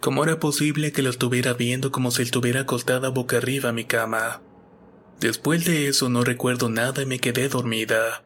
¿Cómo 0.00 0.22
era 0.22 0.38
posible 0.38 0.92
que 0.92 1.00
lo 1.00 1.08
estuviera 1.08 1.54
viendo 1.54 1.90
como 1.92 2.10
si 2.10 2.20
estuviera 2.20 2.60
acostada 2.60 3.08
boca 3.08 3.38
arriba 3.38 3.70
a 3.70 3.72
mi 3.72 3.86
cama? 3.86 4.42
Después 5.18 5.64
de 5.64 5.88
eso 5.88 6.10
no 6.10 6.24
recuerdo 6.24 6.68
nada 6.68 7.02
y 7.02 7.06
me 7.06 7.20
quedé 7.20 7.48
dormida. 7.48 8.22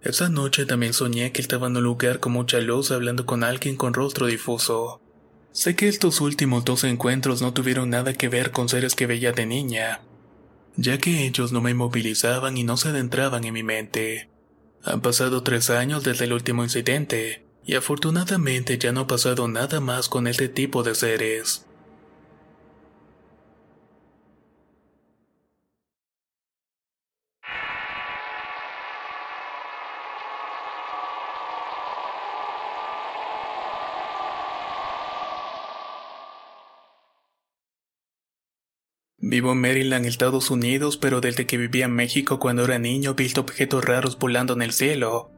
Esa 0.00 0.30
noche 0.30 0.64
también 0.64 0.94
soñé 0.94 1.32
que 1.32 1.42
estaba 1.42 1.66
en 1.66 1.76
un 1.76 1.84
lugar 1.84 2.18
con 2.18 2.32
mucha 2.32 2.60
luz 2.62 2.90
hablando 2.92 3.26
con 3.26 3.44
alguien 3.44 3.76
con 3.76 3.92
rostro 3.92 4.26
difuso. 4.26 5.02
Sé 5.50 5.76
que 5.76 5.88
estos 5.88 6.22
últimos 6.22 6.64
dos 6.64 6.82
encuentros 6.84 7.42
no 7.42 7.52
tuvieron 7.52 7.90
nada 7.90 8.14
que 8.14 8.30
ver 8.30 8.52
con 8.52 8.70
seres 8.70 8.94
que 8.94 9.06
veía 9.06 9.32
de 9.32 9.44
niña, 9.44 10.00
ya 10.76 10.98
que 10.98 11.26
ellos 11.26 11.52
no 11.52 11.60
me 11.60 11.74
movilizaban 11.74 12.56
y 12.56 12.64
no 12.64 12.76
se 12.76 12.88
adentraban 12.88 13.44
en 13.44 13.54
mi 13.54 13.62
mente. 13.62 14.28
Han 14.84 15.00
pasado 15.00 15.42
tres 15.42 15.70
años 15.70 16.02
desde 16.02 16.24
el 16.24 16.32
último 16.32 16.64
incidente, 16.64 17.44
y 17.64 17.74
afortunadamente 17.74 18.78
ya 18.78 18.92
no 18.92 19.02
ha 19.02 19.06
pasado 19.06 19.46
nada 19.48 19.80
más 19.80 20.08
con 20.08 20.26
este 20.26 20.48
tipo 20.48 20.82
de 20.82 20.94
seres. 20.94 21.66
Vivo 39.32 39.52
en 39.52 39.62
Maryland, 39.62 40.04
Estados 40.04 40.50
Unidos, 40.50 40.98
pero 40.98 41.22
desde 41.22 41.46
que 41.46 41.56
vivía 41.56 41.86
en 41.86 41.94
México 41.94 42.38
cuando 42.38 42.66
era 42.66 42.78
niño 42.78 43.12
he 43.12 43.14
visto 43.14 43.40
objetos 43.40 43.82
raros 43.82 44.18
volando 44.18 44.52
en 44.52 44.60
el 44.60 44.74
cielo. 44.74 45.30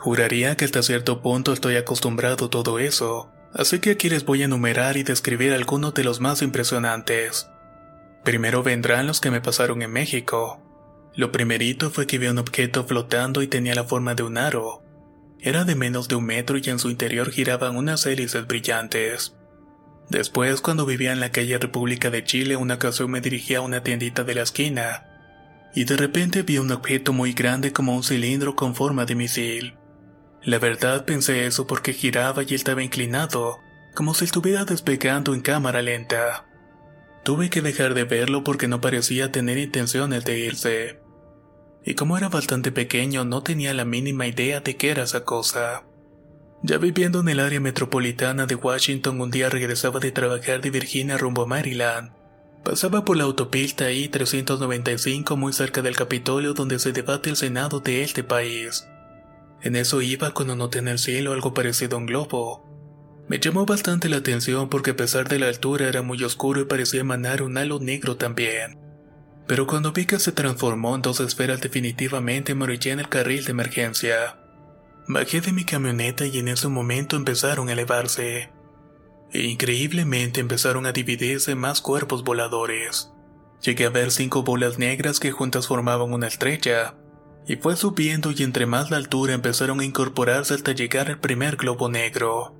Juraría 0.00 0.56
que 0.56 0.64
hasta 0.64 0.82
cierto 0.82 1.22
punto 1.22 1.52
estoy 1.52 1.76
acostumbrado 1.76 2.46
a 2.46 2.50
todo 2.50 2.80
eso, 2.80 3.30
así 3.54 3.78
que 3.78 3.92
aquí 3.92 4.10
les 4.10 4.24
voy 4.24 4.42
a 4.42 4.46
enumerar 4.46 4.96
y 4.96 5.04
describir 5.04 5.52
algunos 5.52 5.94
de 5.94 6.02
los 6.02 6.18
más 6.18 6.42
impresionantes. 6.42 7.48
Primero 8.24 8.64
vendrán 8.64 9.06
los 9.06 9.20
que 9.20 9.30
me 9.30 9.40
pasaron 9.40 9.82
en 9.82 9.92
México. 9.92 10.60
Lo 11.14 11.30
primerito 11.30 11.90
fue 11.90 12.08
que 12.08 12.18
vi 12.18 12.26
un 12.26 12.38
objeto 12.38 12.86
flotando 12.86 13.40
y 13.42 13.46
tenía 13.46 13.76
la 13.76 13.84
forma 13.84 14.16
de 14.16 14.24
un 14.24 14.36
aro. 14.36 14.82
Era 15.38 15.64
de 15.64 15.76
menos 15.76 16.08
de 16.08 16.16
un 16.16 16.24
metro 16.24 16.58
y 16.58 16.68
en 16.68 16.80
su 16.80 16.90
interior 16.90 17.30
giraban 17.30 17.76
unas 17.76 18.04
hélices 18.04 18.48
brillantes. 18.48 19.37
Después, 20.10 20.60
cuando 20.60 20.86
vivía 20.86 21.12
en 21.12 21.20
la 21.20 21.32
calle 21.32 21.58
República 21.58 22.10
de 22.10 22.24
Chile, 22.24 22.56
una 22.56 22.74
ocasión 22.74 23.10
me 23.10 23.20
dirigí 23.20 23.54
a 23.54 23.60
una 23.60 23.82
tiendita 23.82 24.24
de 24.24 24.34
la 24.34 24.42
esquina, 24.42 25.04
y 25.74 25.84
de 25.84 25.96
repente 25.96 26.42
vi 26.42 26.58
un 26.58 26.72
objeto 26.72 27.12
muy 27.12 27.34
grande 27.34 27.72
como 27.72 27.94
un 27.94 28.02
cilindro 28.02 28.56
con 28.56 28.74
forma 28.74 29.04
de 29.04 29.14
misil. 29.14 29.74
La 30.42 30.58
verdad 30.58 31.04
pensé 31.04 31.46
eso 31.46 31.66
porque 31.66 31.92
giraba 31.92 32.42
y 32.42 32.54
estaba 32.54 32.82
inclinado, 32.82 33.58
como 33.94 34.14
si 34.14 34.24
estuviera 34.24 34.64
despegando 34.64 35.34
en 35.34 35.40
cámara 35.40 35.82
lenta. 35.82 36.46
Tuve 37.22 37.50
que 37.50 37.60
dejar 37.60 37.92
de 37.92 38.04
verlo 38.04 38.44
porque 38.44 38.68
no 38.68 38.80
parecía 38.80 39.30
tener 39.30 39.58
intenciones 39.58 40.24
de 40.24 40.38
irse. 40.38 41.00
Y 41.84 41.94
como 41.94 42.16
era 42.16 42.28
bastante 42.28 42.72
pequeño, 42.72 43.24
no 43.24 43.42
tenía 43.42 43.74
la 43.74 43.84
mínima 43.84 44.26
idea 44.26 44.60
de 44.60 44.76
qué 44.76 44.90
era 44.90 45.02
esa 45.02 45.24
cosa. 45.24 45.84
Ya 46.62 46.78
viviendo 46.78 47.20
en 47.20 47.28
el 47.28 47.40
área 47.40 47.60
metropolitana 47.60 48.46
de 48.46 48.56
Washington, 48.56 49.20
un 49.20 49.30
día 49.30 49.48
regresaba 49.48 50.00
de 50.00 50.10
trabajar 50.10 50.60
de 50.60 50.70
Virginia 50.70 51.16
rumbo 51.16 51.42
a 51.42 51.46
Maryland. 51.46 52.10
Pasaba 52.64 53.04
por 53.04 53.16
la 53.16 53.24
autopista 53.24 53.90
I-395 53.90 55.36
muy 55.36 55.52
cerca 55.52 55.82
del 55.82 55.96
Capitolio 55.96 56.54
donde 56.54 56.80
se 56.80 56.92
debate 56.92 57.30
el 57.30 57.36
Senado 57.36 57.78
de 57.80 58.02
este 58.02 58.24
país. 58.24 58.88
En 59.62 59.76
eso 59.76 60.02
iba 60.02 60.34
cuando 60.34 60.56
noté 60.56 60.80
en 60.80 60.88
el 60.88 60.98
cielo 60.98 61.32
algo 61.32 61.54
parecido 61.54 61.96
a 61.96 62.00
un 62.00 62.06
globo. 62.06 62.64
Me 63.28 63.38
llamó 63.38 63.64
bastante 63.64 64.08
la 64.08 64.16
atención 64.16 64.68
porque 64.68 64.90
a 64.90 64.96
pesar 64.96 65.28
de 65.28 65.38
la 65.38 65.46
altura 65.46 65.88
era 65.88 66.02
muy 66.02 66.22
oscuro 66.24 66.60
y 66.60 66.64
parecía 66.64 67.00
emanar 67.00 67.42
un 67.42 67.56
halo 67.56 67.78
negro 67.78 68.16
también. 68.16 68.78
Pero 69.46 69.66
cuando 69.66 69.92
vi 69.92 70.06
que 70.06 70.18
se 70.18 70.32
transformó 70.32 70.94
en 70.96 71.02
dos 71.02 71.20
esferas 71.20 71.60
definitivamente 71.60 72.54
me 72.54 72.74
en 72.74 73.00
el 73.00 73.08
carril 73.08 73.44
de 73.44 73.52
emergencia. 73.52 74.36
Bajé 75.10 75.40
de 75.40 75.52
mi 75.52 75.64
camioneta 75.64 76.26
y 76.26 76.38
en 76.38 76.48
ese 76.48 76.68
momento 76.68 77.16
empezaron 77.16 77.70
a 77.70 77.72
elevarse. 77.72 78.50
E 79.32 79.42
increíblemente 79.42 80.40
empezaron 80.40 80.84
a 80.84 80.92
dividirse 80.92 81.54
más 81.54 81.80
cuerpos 81.80 82.24
voladores. 82.24 83.10
Llegué 83.62 83.86
a 83.86 83.90
ver 83.90 84.10
cinco 84.10 84.42
bolas 84.42 84.78
negras 84.78 85.18
que 85.18 85.32
juntas 85.32 85.66
formaban 85.66 86.12
una 86.12 86.26
estrella, 86.26 86.94
y 87.46 87.56
fue 87.56 87.74
subiendo 87.74 88.32
y 88.32 88.42
entre 88.42 88.66
más 88.66 88.90
la 88.90 88.98
altura 88.98 89.32
empezaron 89.32 89.80
a 89.80 89.84
incorporarse 89.86 90.52
hasta 90.52 90.72
llegar 90.72 91.08
al 91.08 91.18
primer 91.18 91.56
globo 91.56 91.88
negro. 91.88 92.54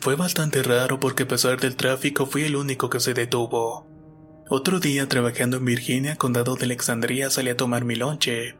Fue 0.00 0.16
bastante 0.16 0.64
raro 0.64 0.98
porque 0.98 1.22
a 1.22 1.28
pesar 1.28 1.60
del 1.60 1.76
tráfico 1.76 2.26
fui 2.26 2.42
el 2.42 2.56
único 2.56 2.90
que 2.90 2.98
se 2.98 3.14
detuvo. 3.14 3.86
Otro 4.48 4.80
día 4.80 5.08
trabajando 5.08 5.58
en 5.58 5.66
Virginia, 5.66 6.16
condado 6.16 6.56
de 6.56 6.64
Alexandria, 6.64 7.30
salí 7.30 7.50
a 7.50 7.56
tomar 7.56 7.84
mi 7.84 7.94
lonche. 7.94 8.56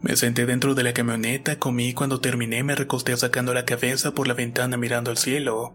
Me 0.00 0.16
senté 0.16 0.46
dentro 0.46 0.74
de 0.74 0.82
la 0.82 0.92
camioneta, 0.92 1.58
comí 1.58 1.88
y 1.88 1.94
cuando 1.94 2.20
terminé 2.20 2.62
me 2.62 2.74
recosté 2.74 3.16
sacando 3.16 3.54
la 3.54 3.64
cabeza 3.64 4.12
por 4.12 4.28
la 4.28 4.34
ventana 4.34 4.76
mirando 4.76 5.10
al 5.10 5.18
cielo. 5.18 5.74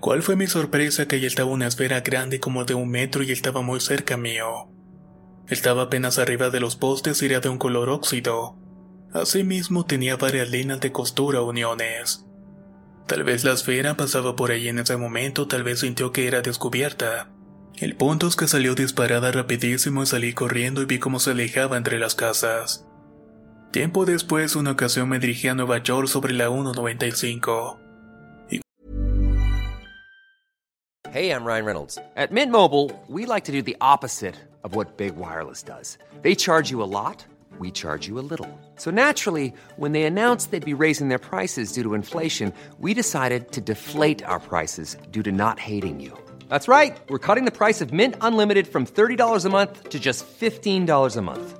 ¿Cuál 0.00 0.22
fue 0.22 0.36
mi 0.36 0.46
sorpresa 0.46 1.06
que 1.06 1.16
ahí 1.16 1.26
estaba 1.26 1.50
una 1.50 1.66
esfera 1.66 2.00
grande 2.00 2.40
como 2.40 2.64
de 2.64 2.74
un 2.74 2.88
metro 2.88 3.22
y 3.22 3.32
estaba 3.32 3.60
muy 3.60 3.80
cerca 3.80 4.16
mío? 4.16 4.70
Estaba 5.48 5.82
apenas 5.82 6.18
arriba 6.18 6.50
de 6.50 6.60
los 6.60 6.76
postes 6.76 7.22
y 7.22 7.26
era 7.26 7.40
de 7.40 7.48
un 7.48 7.58
color 7.58 7.88
óxido. 7.88 8.56
Asimismo 9.12 9.84
tenía 9.84 10.16
varias 10.16 10.48
líneas 10.50 10.80
de 10.80 10.92
costura 10.92 11.42
uniones. 11.42 12.24
Tal 13.06 13.24
vez 13.24 13.42
la 13.42 13.52
esfera 13.52 13.96
pasaba 13.96 14.36
por 14.36 14.52
ahí 14.52 14.68
en 14.68 14.78
ese 14.78 14.96
momento, 14.96 15.48
tal 15.48 15.64
vez 15.64 15.80
sintió 15.80 16.12
que 16.12 16.28
era 16.28 16.42
descubierta. 16.42 17.28
El 17.76 17.96
punto 17.96 18.28
es 18.28 18.36
que 18.36 18.46
salió 18.46 18.74
disparada 18.74 19.32
rapidísimo 19.32 20.02
y 20.02 20.06
salí 20.06 20.32
corriendo 20.32 20.80
y 20.80 20.84
vi 20.84 20.98
cómo 20.98 21.18
se 21.18 21.32
alejaba 21.32 21.76
entre 21.76 21.98
las 21.98 22.14
casas. 22.14 22.86
Tiempo 23.72 24.04
después, 24.04 24.56
una 24.56 24.72
ocasión 24.72 25.08
me 25.08 25.20
dirigí 25.20 25.46
a 25.46 25.54
Nueva 25.54 25.80
York 25.80 26.08
sobre 26.08 26.32
la 26.32 26.48
195. 26.50 27.78
Hey, 31.12 31.30
I'm 31.30 31.44
Ryan 31.44 31.64
Reynolds. 31.64 31.98
At 32.16 32.32
Mint 32.32 32.50
Mobile, 32.50 32.90
we 33.08 33.26
like 33.26 33.44
to 33.44 33.52
do 33.52 33.62
the 33.62 33.76
opposite 33.80 34.34
of 34.64 34.74
what 34.74 34.96
Big 34.96 35.16
Wireless 35.16 35.62
does. 35.62 35.98
They 36.22 36.34
charge 36.34 36.70
you 36.70 36.82
a 36.82 36.90
lot, 36.90 37.24
we 37.60 37.70
charge 37.70 38.08
you 38.08 38.18
a 38.18 38.26
little. 38.26 38.48
So 38.74 38.90
naturally, 38.90 39.52
when 39.76 39.92
they 39.92 40.02
announced 40.02 40.50
they'd 40.50 40.64
be 40.64 40.82
raising 40.84 41.08
their 41.08 41.18
prices 41.20 41.72
due 41.72 41.84
to 41.84 41.94
inflation, 41.94 42.52
we 42.80 42.92
decided 42.92 43.52
to 43.52 43.60
deflate 43.60 44.24
our 44.24 44.40
prices 44.40 44.96
due 45.12 45.22
to 45.22 45.30
not 45.30 45.60
hating 45.60 46.00
you. 46.00 46.12
That's 46.48 46.66
right. 46.66 46.96
We're 47.08 47.18
cutting 47.18 47.44
the 47.44 47.52
price 47.52 47.80
of 47.80 47.92
Mint 47.92 48.16
Unlimited 48.20 48.66
from 48.66 48.84
$30 48.84 49.44
a 49.44 49.48
month 49.48 49.88
to 49.90 50.00
just 50.00 50.26
$15 50.26 51.16
a 51.16 51.22
month. 51.22 51.59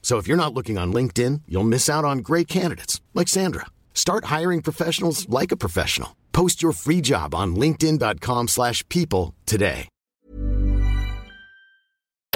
So 0.00 0.16
if 0.16 0.26
you're 0.26 0.42
not 0.42 0.54
looking 0.54 0.78
on 0.78 0.90
LinkedIn, 0.90 1.42
you'll 1.46 1.68
miss 1.68 1.90
out 1.90 2.06
on 2.06 2.18
great 2.18 2.48
candidates 2.48 3.02
like 3.12 3.28
Sandra. 3.28 3.66
Start 3.92 4.32
hiring 4.36 4.62
professionals 4.62 5.28
like 5.28 5.52
a 5.52 5.56
professional. 5.58 6.16
Post 6.32 6.62
your 6.62 6.72
free 6.72 7.02
job 7.02 7.34
on 7.34 7.54
linkedin.com/people 7.54 9.34
today. 9.44 9.88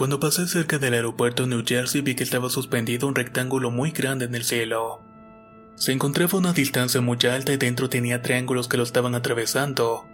Cuando 0.02 0.18
pasé 0.18 0.48
cerca 0.48 0.78
del 0.78 0.94
aeropuerto 0.94 1.44
de 1.44 1.50
New 1.50 1.64
Jersey 1.64 2.00
vi 2.00 2.16
que 2.16 2.24
estaba 2.24 2.48
suspendido 2.48 3.06
un 3.06 3.14
rectángulo 3.14 3.70
muy 3.70 3.92
grande 3.92 4.24
en 4.24 4.34
el 4.34 4.42
cielo. 4.42 5.00
Se 5.76 5.92
encontraba 5.92 6.32
a 6.32 6.38
una 6.38 6.52
distancia 6.52 7.00
muy 7.00 7.18
alta 7.30 7.52
y 7.52 7.56
dentro 7.56 7.88
tenía 7.88 8.20
triángulos 8.20 8.66
que 8.66 8.78
lo 8.78 8.82
estaban 8.82 9.14
atravesando. 9.14 10.04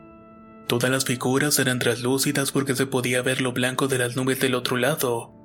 Todas 0.66 0.90
las 0.90 1.06
figuras 1.06 1.58
eran 1.58 1.78
translúcidas 1.78 2.52
porque 2.52 2.76
se 2.76 2.84
podía 2.84 3.22
ver 3.22 3.40
lo 3.40 3.52
blanco 3.52 3.88
de 3.88 3.96
las 3.96 4.14
nubes 4.14 4.40
del 4.40 4.56
otro 4.56 4.76
lado. 4.76 5.37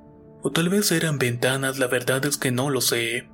O 0.43 0.51
tal 0.51 0.67
vez 0.67 0.91
eran 0.91 1.17
ventanas, 1.17 1.79
la 1.79 1.87
verdad 1.87 2.25
es 2.25 2.37
que 2.37 2.51
no 2.51 2.69
lo 2.69 2.81
sé. 2.81 3.29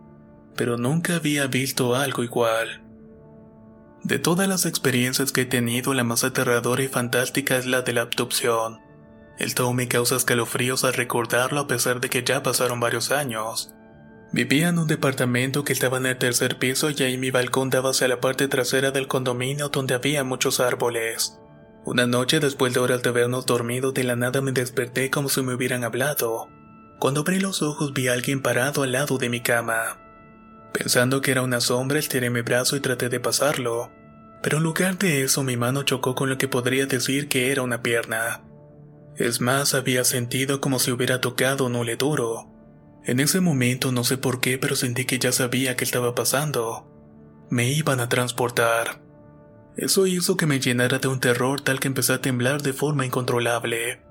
Pero 0.56 0.78
nunca 0.78 1.16
había 1.16 1.48
visto 1.48 1.96
algo 1.96 2.24
igual. 2.24 2.84
De 4.04 4.20
todas 4.20 4.48
las 4.48 4.66
experiencias 4.66 5.32
que 5.32 5.42
he 5.42 5.46
tenido, 5.46 5.94
la 5.94 6.04
más 6.04 6.24
aterradora 6.24 6.84
y 6.84 6.88
fantástica 6.88 7.58
es 7.58 7.66
la 7.66 7.82
de 7.82 7.94
la 7.94 8.02
abducción. 8.02 8.80
El 9.40 9.56
todo 9.56 9.74
me 9.74 9.88
causa 9.88 10.16
escalofríos 10.16 10.84
al 10.84 10.94
recordarlo 10.94 11.62
a 11.62 11.68
pesar 11.68 12.00
de 12.00 12.10
que 12.10 12.24
ya 12.24 12.44
pasaron 12.44 12.80
varios 12.80 13.12
años. 13.12 13.74
Vivía 14.32 14.68
en 14.68 14.78
un 14.78 14.88
departamento 14.88 15.64
que 15.64 15.74
estaba 15.74 15.98
en 15.98 16.06
el 16.06 16.18
tercer 16.18 16.60
piso 16.60 16.92
y 16.92 17.02
ahí 17.02 17.18
mi 17.18 17.32
balcón 17.32 17.72
daba 17.72 17.90
hacia 17.90 18.08
la 18.08 18.22
parte 18.22 18.48
trasera 18.48 18.92
del 18.92 19.08
condominio 19.08 19.70
donde 19.70 19.96
había 19.96 20.24
muchos 20.24 20.60
árboles. 20.60 21.40
Una 21.86 22.06
noche 22.06 22.40
después 22.40 22.74
de 22.74 22.80
horas 22.80 23.02
de 23.02 23.10
habernos 23.10 23.48
dormido 23.48 23.92
de 23.92 24.04
la 24.04 24.16
nada 24.16 24.42
me 24.42 24.52
desperté 24.52 25.10
como 25.10 25.30
si 25.30 25.42
me 25.42 25.56
hubieran 25.56 25.84
hablado. 25.84 26.48
Cuando 27.00 27.22
abrí 27.22 27.40
los 27.40 27.62
ojos 27.62 27.94
vi 27.94 28.10
a 28.10 28.14
alguien 28.14 28.42
parado 28.42 28.84
al 28.84 28.92
lado 28.92 29.18
de 29.18 29.30
mi 29.30 29.40
cama. 29.40 29.98
Pensando 30.74 31.22
que 31.22 31.32
era 31.32 31.42
una 31.42 31.62
sombra, 31.62 31.98
estiré 31.98 32.30
mi 32.30 32.42
brazo 32.42 32.76
y 32.76 32.82
traté 32.82 33.08
de 33.08 33.22
pasarlo. 33.22 33.90
Pero 34.44 34.58
en 34.58 34.64
lugar 34.64 34.98
de 34.98 35.24
eso 35.24 35.44
mi 35.44 35.56
mano 35.56 35.84
chocó 35.84 36.14
con 36.14 36.30
lo 36.30 36.38
que 36.38 36.50
podría 36.50 36.86
decir 36.86 37.30
que 37.30 37.52
era 37.52 37.62
una 37.62 37.82
pierna. 37.82 38.42
Es 39.16 39.40
más, 39.40 39.74
había 39.74 40.04
sentido 40.04 40.60
como 40.62 40.78
si 40.78 40.92
hubiera 40.92 41.22
tocado 41.22 41.66
un 41.66 41.76
hule 41.76 41.96
duro. 41.96 42.50
En 43.06 43.22
ese 43.22 43.40
momento 43.40 43.92
no 43.94 44.04
sé 44.04 44.18
por 44.18 44.42
qué, 44.42 44.58
pero 44.58 44.76
sentí 44.76 45.06
que 45.06 45.20
ya 45.20 45.32
sabía 45.32 45.78
qué 45.78 45.86
estaba 45.86 46.16
pasando. 46.16 46.86
Me 47.50 47.72
iban 47.72 48.02
a 48.02 48.10
transportar. 48.10 49.02
Eso 49.78 50.06
hizo 50.06 50.36
que 50.36 50.46
me 50.46 50.60
llenara 50.60 51.00
de 51.00 51.08
un 51.08 51.22
terror 51.22 51.62
tal 51.62 51.80
que 51.80 51.88
empecé 51.88 52.14
a 52.14 52.22
temblar 52.22 52.62
de 52.62 52.74
forma 52.74 53.06
incontrolable. 53.06 54.09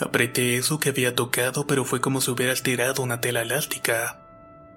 Apreté 0.00 0.56
eso 0.56 0.78
que 0.78 0.90
había 0.90 1.14
tocado, 1.14 1.66
pero 1.66 1.84
fue 1.84 2.00
como 2.00 2.20
si 2.20 2.30
hubiera 2.30 2.54
tirado 2.54 3.02
una 3.02 3.20
tela 3.20 3.42
elástica. 3.42 4.24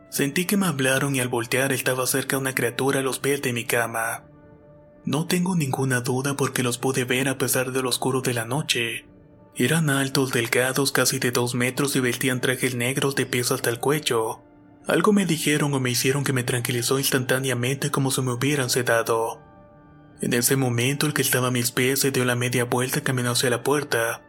Sentí 0.10 0.46
que 0.46 0.58
me 0.58 0.66
hablaron 0.66 1.16
y 1.16 1.20
al 1.20 1.28
voltear 1.28 1.72
estaba 1.72 2.08
cerca 2.08 2.38
una 2.38 2.56
criatura 2.56 3.00
a 3.00 3.04
los 3.04 3.20
pies 3.20 3.42
de 3.42 3.54
mi 3.54 3.66
cama. 3.66 4.24
No 5.06 5.26
tengo 5.28 5.56
ninguna 5.56 6.02
duda 6.02 6.36
porque 6.36 6.64
los 6.64 6.78
pude 6.78 7.06
ver 7.06 7.30
a 7.30 7.38
pesar 7.38 7.72
de 7.72 7.82
lo 7.82 7.90
oscuro 7.90 8.22
de 8.22 8.34
la 8.34 8.46
noche. 8.46 9.06
Eran 9.56 9.90
altos, 9.90 10.32
delgados, 10.32 10.92
casi 10.92 11.20
de 11.20 11.32
dos 11.32 11.56
metros 11.56 11.96
y 11.96 12.00
vestían 12.00 12.42
trajes 12.42 12.76
negros 12.76 13.16
de 13.16 13.26
pies 13.26 13.52
hasta 13.52 13.70
el 13.70 13.80
cuello. 13.80 14.42
Algo 14.88 15.14
me 15.14 15.26
dijeron 15.26 15.74
o 15.74 15.80
me 15.80 15.92
hicieron 15.92 16.24
que 16.24 16.34
me 16.34 16.44
tranquilizó 16.44 16.98
instantáneamente 16.98 17.92
como 17.92 18.12
si 18.12 18.22
me 18.22 18.34
hubieran 18.34 18.70
sedado. 18.70 19.40
En 20.22 20.34
ese 20.34 20.56
momento 20.56 21.06
el 21.06 21.14
que 21.14 21.22
estaba 21.22 21.48
a 21.48 21.52
mis 21.52 21.72
pies 21.72 22.00
se 22.00 22.12
dio 22.12 22.26
la 22.26 22.36
media 22.36 22.66
vuelta 22.66 23.00
y 23.00 23.02
caminó 23.02 23.32
hacia 23.32 23.50
la 23.50 23.64
puerta, 23.64 24.22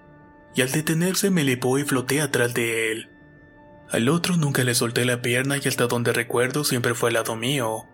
y 0.55 0.63
al 0.63 0.71
detenerse 0.71 1.31
me 1.31 1.43
elevó 1.43 1.79
y 1.79 1.85
floté 1.85 2.21
atrás 2.21 2.55
de 2.55 2.93
él. 2.93 3.09
Al 3.91 4.09
otro 4.09 4.37
nunca 4.37 4.65
le 4.65 4.75
solté 4.75 5.05
la 5.05 5.21
pierna 5.21 5.59
y 5.59 5.69
hasta 5.69 5.87
donde 5.87 6.13
recuerdo 6.13 6.65
siempre 6.65 6.95
fue 6.95 7.11
al 7.11 7.15
lado 7.15 7.37
mío. 7.37 7.85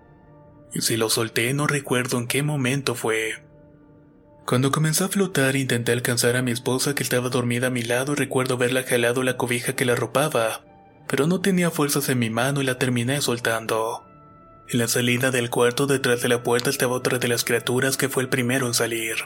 Y 0.73 0.83
si 0.83 0.97
lo 0.97 1.11
solté 1.11 1.53
no 1.55 1.67
recuerdo 1.67 2.19
en 2.19 2.27
qué 2.27 2.43
momento 2.43 2.95
fue. 2.95 3.43
Cuando 4.47 4.71
comencé 4.71 5.05
a 5.05 5.09
flotar 5.09 5.57
intenté 5.57 5.93
alcanzar 5.93 6.37
a 6.37 6.43
mi 6.43 6.53
esposa 6.53 6.95
que 6.95 7.03
estaba 7.03 7.29
dormida 7.29 7.67
a 7.67 7.71
mi 7.71 7.83
lado 7.83 8.13
y 8.13 8.17
recuerdo 8.17 8.55
haberla 8.55 8.83
jalado 8.83 9.23
la 9.23 9.37
cobija 9.37 9.75
que 9.75 9.85
la 9.85 9.93
arropaba, 9.93 10.65
pero 11.09 11.27
no 11.27 11.41
tenía 11.41 11.71
fuerzas 11.71 12.09
en 12.09 12.19
mi 12.19 12.31
mano 12.31 12.63
y 12.63 12.65
la 12.65 12.79
terminé 12.79 13.21
soltando. 13.21 14.05
En 14.69 14.79
la 14.79 14.89
salida 14.89 15.31
del 15.31 15.51
cuarto 15.51 15.87
detrás 15.87 16.23
de 16.23 16.29
la 16.29 16.43
puerta 16.43 16.71
estaba 16.71 16.95
otra 16.95 17.19
de 17.19 17.29
las 17.29 17.45
criaturas 17.45 17.97
que 17.97 18.09
fue 18.09 18.23
el 18.23 18.29
primero 18.29 18.67
en 18.67 18.75
salir. 18.75 19.17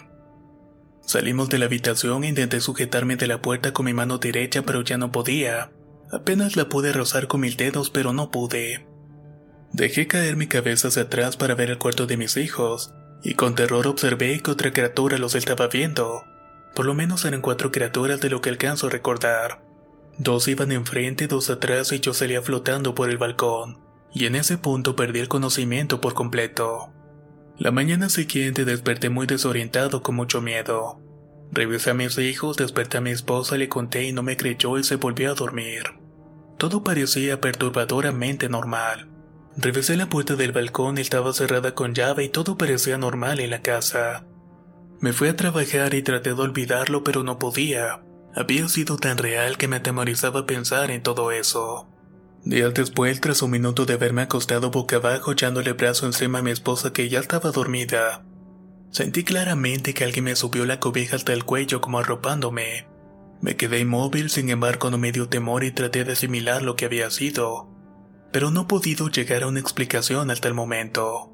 Salimos 1.05 1.49
de 1.49 1.59
la 1.59 1.67
habitación 1.67 2.25
e 2.25 2.29
intenté 2.29 2.61
sujetarme 2.61 3.17
de 3.17 3.27
la 3.27 3.43
puerta 3.43 3.73
con 3.73 3.87
mi 3.87 3.93
mano 3.93 4.19
derecha 4.19 4.63
pero 4.63 4.83
ya 4.83 4.99
no 4.99 5.13
podía. 5.13 5.71
Apenas 6.11 6.57
la 6.57 6.69
pude 6.69 6.93
rozar 6.93 7.27
con 7.27 7.41
mis 7.41 7.57
dedos 7.57 7.91
pero 7.91 8.13
no 8.13 8.31
pude. 8.31 8.87
Dejé 9.73 10.07
caer 10.07 10.37
mi 10.37 10.47
cabeza 10.47 10.89
hacia 10.89 11.03
atrás 11.03 11.37
para 11.37 11.55
ver 11.55 11.71
el 11.71 11.79
cuarto 11.79 12.07
de 12.07 12.19
mis 12.19 12.37
hijos, 12.37 12.93
y 13.23 13.35
con 13.35 13.55
terror 13.55 13.87
observé 13.87 14.41
que 14.41 14.51
otra 14.51 14.73
criatura 14.73 15.17
los 15.19 15.35
estaba 15.35 15.69
viendo. 15.69 16.25
Por 16.75 16.87
lo 16.87 16.95
menos 16.95 17.25
eran 17.25 17.41
cuatro 17.41 17.73
criaturas 17.73 18.21
de 18.21 18.31
lo 18.31 18.41
que 18.41 18.51
alcanzo 18.51 18.87
a 18.87 18.91
recordar. 18.91 19.63
Dos 20.19 20.47
iban 20.49 20.73
enfrente, 20.73 21.27
dos 21.27 21.49
atrás 21.49 21.91
y 21.93 22.01
yo 22.01 22.13
salía 22.13 22.43
flotando 22.43 22.95
por 22.95 23.09
el 23.09 23.17
balcón, 23.17 23.79
y 24.13 24.27
en 24.27 24.37
ese 24.37 24.59
punto 24.59 24.95
perdí 24.95 25.21
el 25.21 25.29
conocimiento 25.29 26.01
por 26.01 26.13
completo. 26.13 26.93
La 27.59 27.71
mañana 27.71 28.09
siguiente 28.09 28.65
desperté 28.65 29.11
muy 29.11 29.27
desorientado 29.27 30.03
con 30.03 30.17
mucho 30.17 30.41
miedo. 30.41 31.01
Revisé 31.53 31.91
a 31.91 31.95
mis 31.95 32.17
hijos, 32.19 32.57
desperté 32.57 32.99
a 32.99 33.03
mi 33.03 33.11
esposa, 33.11 33.59
le 33.59 33.69
conté 33.69 34.05
y 34.05 34.13
no 34.13 34.23
me 34.23 34.39
creyó 34.39 34.79
y 34.79 34.85
se 34.85 34.97
volvió 34.97 35.31
a 35.31 35.35
dormir. 35.35 35.83
Todo 36.57 36.83
parecía 36.83 37.41
perturbadoramente 37.41 38.49
normal. 38.49 39.11
Revisé 39.57 39.97
la 39.97 40.09
puerta 40.09 40.35
del 40.35 40.53
balcón, 40.53 40.97
estaba 40.97 41.35
cerrada 41.35 41.75
con 41.75 41.95
llave 41.95 42.25
y 42.25 42.29
todo 42.31 42.57
parecía 42.57 42.97
normal 42.97 43.39
en 43.39 43.51
la 43.51 43.61
casa. 43.61 44.25
Me 44.99 45.13
fui 45.13 45.29
a 45.29 45.37
trabajar 45.37 45.93
y 45.93 46.03
traté 46.03 46.31
de 46.35 46.41
olvidarlo, 46.41 47.05
pero 47.05 47.23
no 47.23 47.39
podía. 47.39 48.03
Había 48.35 48.67
sido 48.69 48.97
tan 48.97 49.19
real 49.19 49.59
que 49.59 49.69
me 49.69 49.77
atemorizaba 49.77 50.47
pensar 50.47 50.91
en 50.91 51.03
todo 51.03 51.33
eso. 51.33 51.92
Días 52.45 52.75
después, 52.75 53.21
tras 53.21 53.43
un 53.43 53.53
minuto 53.53 53.87
de 53.87 53.95
haberme 53.95 54.23
acostado 54.23 54.71
boca 54.71 54.97
abajo 54.97 55.33
echándole 55.33 55.71
el 55.71 55.77
brazo 55.77 56.07
encima 56.07 56.41
a 56.41 56.43
mi 56.43 56.51
esposa 56.51 56.93
que 56.93 57.09
ya 57.09 57.21
estaba 57.21 57.51
dormida, 57.53 58.25
sentí 58.91 59.23
claramente 59.25 59.95
que 59.95 60.05
alguien 60.05 60.25
me 60.25 60.37
subió 60.37 60.67
la 60.67 60.81
cobija 60.81 61.17
hasta 61.17 61.33
el 61.33 61.45
cuello 61.45 61.81
como 61.81 61.99
arropándome. 61.99 62.89
Me 63.41 63.57
quedé 63.57 63.79
inmóvil, 63.79 64.31
sin 64.31 64.51
embargo 64.51 64.91
no 64.91 64.99
me 64.99 65.13
dio 65.13 65.29
temor 65.29 65.65
y 65.65 65.71
traté 65.71 66.05
de 66.05 66.13
asimilar 66.13 66.63
lo 66.63 66.77
que 66.77 66.87
había 66.87 67.11
sido 67.11 67.73
pero 68.33 68.51
no 68.51 68.63
he 68.63 68.65
podido 68.65 69.09
llegar 69.09 69.45
a 69.45 69.47
una 69.47 69.61
explicación 69.61 70.31
hasta 70.31 70.49
el 70.49 70.55
momento. 70.55 71.31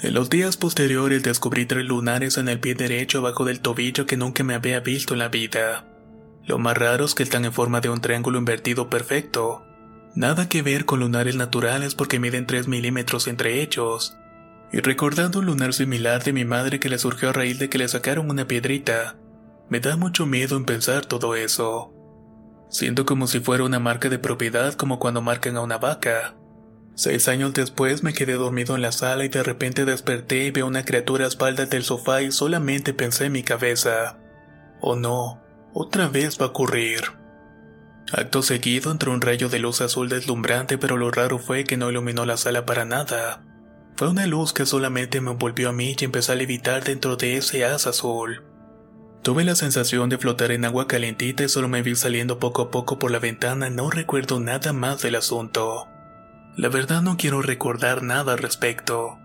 En 0.00 0.14
los 0.14 0.30
días 0.30 0.56
posteriores 0.56 1.22
descubrí 1.22 1.66
tres 1.66 1.84
lunares 1.84 2.38
en 2.38 2.48
el 2.48 2.60
pie 2.60 2.74
derecho 2.74 3.18
abajo 3.18 3.44
del 3.44 3.60
tobillo 3.60 4.06
que 4.06 4.16
nunca 4.16 4.42
me 4.42 4.54
había 4.54 4.80
visto 4.80 5.12
en 5.12 5.18
la 5.18 5.28
vida. 5.28 5.86
Lo 6.46 6.58
más 6.58 6.78
raro 6.78 7.04
es 7.04 7.14
que 7.14 7.22
están 7.22 7.44
en 7.44 7.52
forma 7.52 7.80
de 7.80 7.90
un 7.90 8.00
triángulo 8.00 8.38
invertido 8.38 8.88
perfecto. 8.88 9.64
Nada 10.18 10.48
que 10.48 10.62
ver 10.62 10.84
con 10.84 10.98
lunares 10.98 11.36
naturales 11.36 11.94
porque 11.94 12.18
miden 12.18 12.44
3 12.44 12.66
milímetros 12.66 13.28
entre 13.28 13.62
ellos. 13.62 14.16
Y 14.72 14.80
recordando 14.80 15.38
un 15.38 15.46
lunar 15.46 15.72
similar 15.72 16.24
de 16.24 16.32
mi 16.32 16.44
madre 16.44 16.80
que 16.80 16.88
le 16.88 16.98
surgió 16.98 17.28
a 17.28 17.32
raíz 17.32 17.60
de 17.60 17.68
que 17.68 17.78
le 17.78 17.86
sacaron 17.86 18.28
una 18.28 18.48
piedrita, 18.48 19.14
me 19.68 19.78
da 19.78 19.96
mucho 19.96 20.26
miedo 20.26 20.56
en 20.56 20.64
pensar 20.64 21.06
todo 21.06 21.36
eso. 21.36 21.94
Siento 22.68 23.06
como 23.06 23.28
si 23.28 23.38
fuera 23.38 23.62
una 23.62 23.78
marca 23.78 24.08
de 24.08 24.18
propiedad 24.18 24.74
como 24.74 24.98
cuando 24.98 25.22
marcan 25.22 25.56
a 25.56 25.60
una 25.60 25.78
vaca. 25.78 26.34
Seis 26.96 27.28
años 27.28 27.54
después 27.54 28.02
me 28.02 28.12
quedé 28.12 28.32
dormido 28.32 28.74
en 28.74 28.82
la 28.82 28.90
sala 28.90 29.24
y 29.24 29.28
de 29.28 29.44
repente 29.44 29.84
desperté 29.84 30.46
y 30.46 30.50
veo 30.50 30.66
una 30.66 30.84
criatura 30.84 31.26
a 31.26 31.28
espaldas 31.28 31.70
del 31.70 31.84
sofá 31.84 32.22
y 32.22 32.32
solamente 32.32 32.92
pensé 32.92 33.26
en 33.26 33.32
mi 33.34 33.44
cabeza. 33.44 34.18
Oh 34.80 34.96
no, 34.96 35.40
otra 35.72 36.08
vez 36.08 36.40
va 36.40 36.46
a 36.46 36.48
ocurrir. 36.48 37.02
Acto 38.12 38.42
seguido 38.42 38.90
entró 38.90 39.12
un 39.12 39.20
rayo 39.20 39.48
de 39.48 39.58
luz 39.58 39.80
azul 39.80 40.08
deslumbrante 40.08 40.78
pero 40.78 40.96
lo 40.96 41.10
raro 41.10 41.38
fue 41.38 41.64
que 41.64 41.76
no 41.76 41.90
iluminó 41.90 42.24
la 42.24 42.36
sala 42.36 42.64
para 42.64 42.84
nada. 42.84 43.44
Fue 43.96 44.08
una 44.08 44.26
luz 44.26 44.52
que 44.52 44.64
solamente 44.64 45.20
me 45.20 45.32
envolvió 45.32 45.68
a 45.68 45.72
mí 45.72 45.96
y 45.98 46.04
empecé 46.04 46.32
a 46.32 46.36
levitar 46.36 46.84
dentro 46.84 47.16
de 47.16 47.36
ese 47.36 47.64
haz 47.64 47.86
azul. 47.86 48.44
Tuve 49.22 49.44
la 49.44 49.56
sensación 49.56 50.08
de 50.08 50.16
flotar 50.16 50.52
en 50.52 50.64
agua 50.64 50.86
calientita 50.86 51.42
y 51.42 51.48
solo 51.48 51.68
me 51.68 51.82
vi 51.82 51.96
saliendo 51.96 52.38
poco 52.38 52.62
a 52.62 52.70
poco 52.70 52.98
por 52.98 53.10
la 53.10 53.18
ventana, 53.18 53.68
no 53.68 53.90
recuerdo 53.90 54.40
nada 54.40 54.72
más 54.72 55.02
del 55.02 55.16
asunto. 55.16 55.88
La 56.56 56.68
verdad 56.68 57.02
no 57.02 57.16
quiero 57.16 57.42
recordar 57.42 58.02
nada 58.02 58.32
al 58.32 58.38
respecto, 58.38 59.18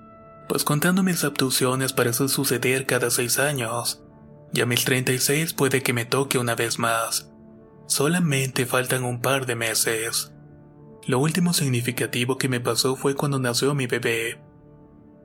pues 0.49 0.63
contando 0.63 1.03
mis 1.03 1.23
abducciones 1.23 1.93
parece 1.93 2.27
suceder 2.27 2.85
cada 2.85 3.11
seis 3.11 3.39
años, 3.39 4.01
y 4.53 4.61
a 4.61 4.65
mis 4.65 4.83
36 4.83 5.53
puede 5.53 5.83
que 5.83 5.93
me 5.93 6.05
toque 6.05 6.37
una 6.37 6.55
vez 6.55 6.79
más. 6.79 7.32
Solamente 7.85 8.65
faltan 8.65 9.03
un 9.03 9.21
par 9.21 9.45
de 9.45 9.55
meses. 9.55 10.31
Lo 11.05 11.19
último 11.19 11.53
significativo 11.53 12.37
que 12.37 12.47
me 12.47 12.61
pasó 12.61 12.95
fue 12.95 13.15
cuando 13.15 13.39
nació 13.39 13.75
mi 13.75 13.87
bebé. 13.87 14.39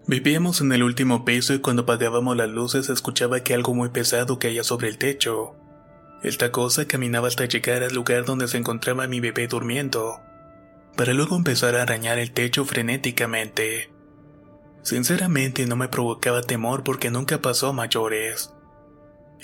Vivíamos 0.06 0.60
en 0.60 0.72
el 0.72 0.82
último 0.82 1.24
piso 1.24 1.54
y 1.54 1.60
cuando 1.60 1.82
apagábamos 1.82 2.36
las 2.36 2.48
luces 2.48 2.88
escuchaba 2.88 3.40
que 3.40 3.54
algo 3.54 3.74
muy 3.74 3.90
pesado 3.90 4.38
caía 4.38 4.64
sobre 4.64 4.88
el 4.88 4.98
techo. 4.98 5.54
Esta 6.22 6.50
cosa 6.50 6.86
caminaba 6.86 7.28
hasta 7.28 7.44
llegar 7.44 7.84
al 7.84 7.94
lugar 7.94 8.24
donde 8.24 8.48
se 8.48 8.58
encontraba 8.58 9.06
mi 9.06 9.20
bebé 9.20 9.46
durmiendo, 9.46 10.20
para 10.96 11.12
luego 11.12 11.36
empezar 11.36 11.76
a 11.76 11.82
arañar 11.82 12.18
el 12.18 12.32
techo 12.32 12.64
frenéticamente. 12.64 13.92
Sinceramente 14.82 15.66
no 15.66 15.76
me 15.76 15.88
provocaba 15.88 16.42
temor 16.42 16.82
porque 16.82 17.10
nunca 17.10 17.40
pasó 17.40 17.68
a 17.68 17.72
mayores. 17.72 18.52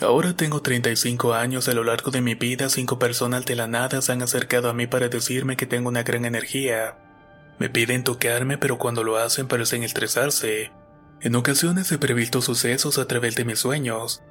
Ahora 0.01 0.35
tengo 0.35 0.61
35 0.61 1.35
años, 1.35 1.69
a 1.69 1.75
lo 1.75 1.85
largo 1.85 2.11
de 2.11 2.21
mi 2.21 2.35
vida 2.35 2.69
cinco 2.69 2.99
personas 2.99 3.45
de 3.45 3.55
la 3.55 3.69
nada 3.69 4.03
se 4.03 4.13
han 4.13 4.23
acercado 4.23 4.69
a 4.69 4.75
mí 4.75 4.87
para 4.87 5.09
decirme 5.09 5.57
que 5.57 5.67
tengo 5.67 5.89
una 5.89 6.03
gran 6.03 6.25
energía 6.25 6.97
me 7.59 7.71
piden 7.71 8.05
tocarme, 8.05 8.59
pero 8.59 8.79
cuando 8.79 9.05
lo 9.05 9.17
hacen 9.17 9.47
parecen 9.47 9.83
estresarse. 9.83 10.73
En 11.21 11.37
ocasiones 11.37 11.91
he 11.93 11.99
previsto 11.99 12.43
sucesos 12.43 12.99
a 12.99 13.07
través 13.07 13.37
de 13.37 13.45
mis 13.45 13.61
sueños, 13.61 14.23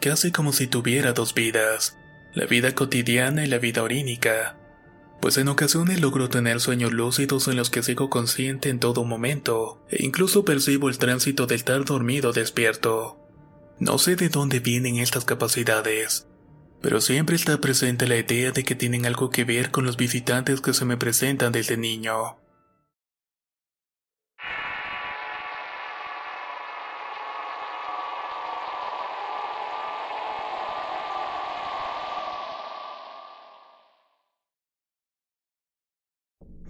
casi 0.00 0.30
como 0.30 0.52
si 0.52 0.66
tuviera 0.66 1.12
dos 1.12 1.34
vidas, 1.34 1.96
la 2.34 2.46
vida 2.46 2.74
cotidiana 2.74 3.44
y 3.44 3.48
la 3.48 3.58
vida 3.58 3.82
orínica. 3.82 4.56
Pues 5.20 5.36
en 5.36 5.48
ocasiones 5.48 6.00
logro 6.00 6.28
tener 6.28 6.60
sueños 6.60 6.92
lúcidos 6.92 7.48
en 7.48 7.56
los 7.56 7.70
que 7.70 7.82
sigo 7.82 8.08
consciente 8.08 8.68
en 8.68 8.78
todo 8.78 9.04
momento, 9.04 9.84
e 9.90 10.04
incluso 10.04 10.44
percibo 10.44 10.88
el 10.88 10.98
tránsito 10.98 11.46
del 11.46 11.56
estar 11.56 11.84
dormido 11.84 12.32
despierto. 12.32 13.18
No 13.80 13.96
sé 13.98 14.16
de 14.16 14.28
dónde 14.28 14.58
vienen 14.58 14.96
estas 14.96 15.24
capacidades, 15.24 16.26
pero 16.82 17.00
siempre 17.00 17.36
está 17.36 17.60
presente 17.60 18.08
la 18.08 18.16
idea 18.16 18.50
de 18.50 18.64
que 18.64 18.74
tienen 18.74 19.06
algo 19.06 19.30
que 19.30 19.44
ver 19.44 19.70
con 19.70 19.84
los 19.84 19.96
visitantes 19.96 20.60
que 20.60 20.74
se 20.74 20.84
me 20.84 20.96
presentan 20.96 21.52
desde 21.52 21.76
niño. 21.76 22.38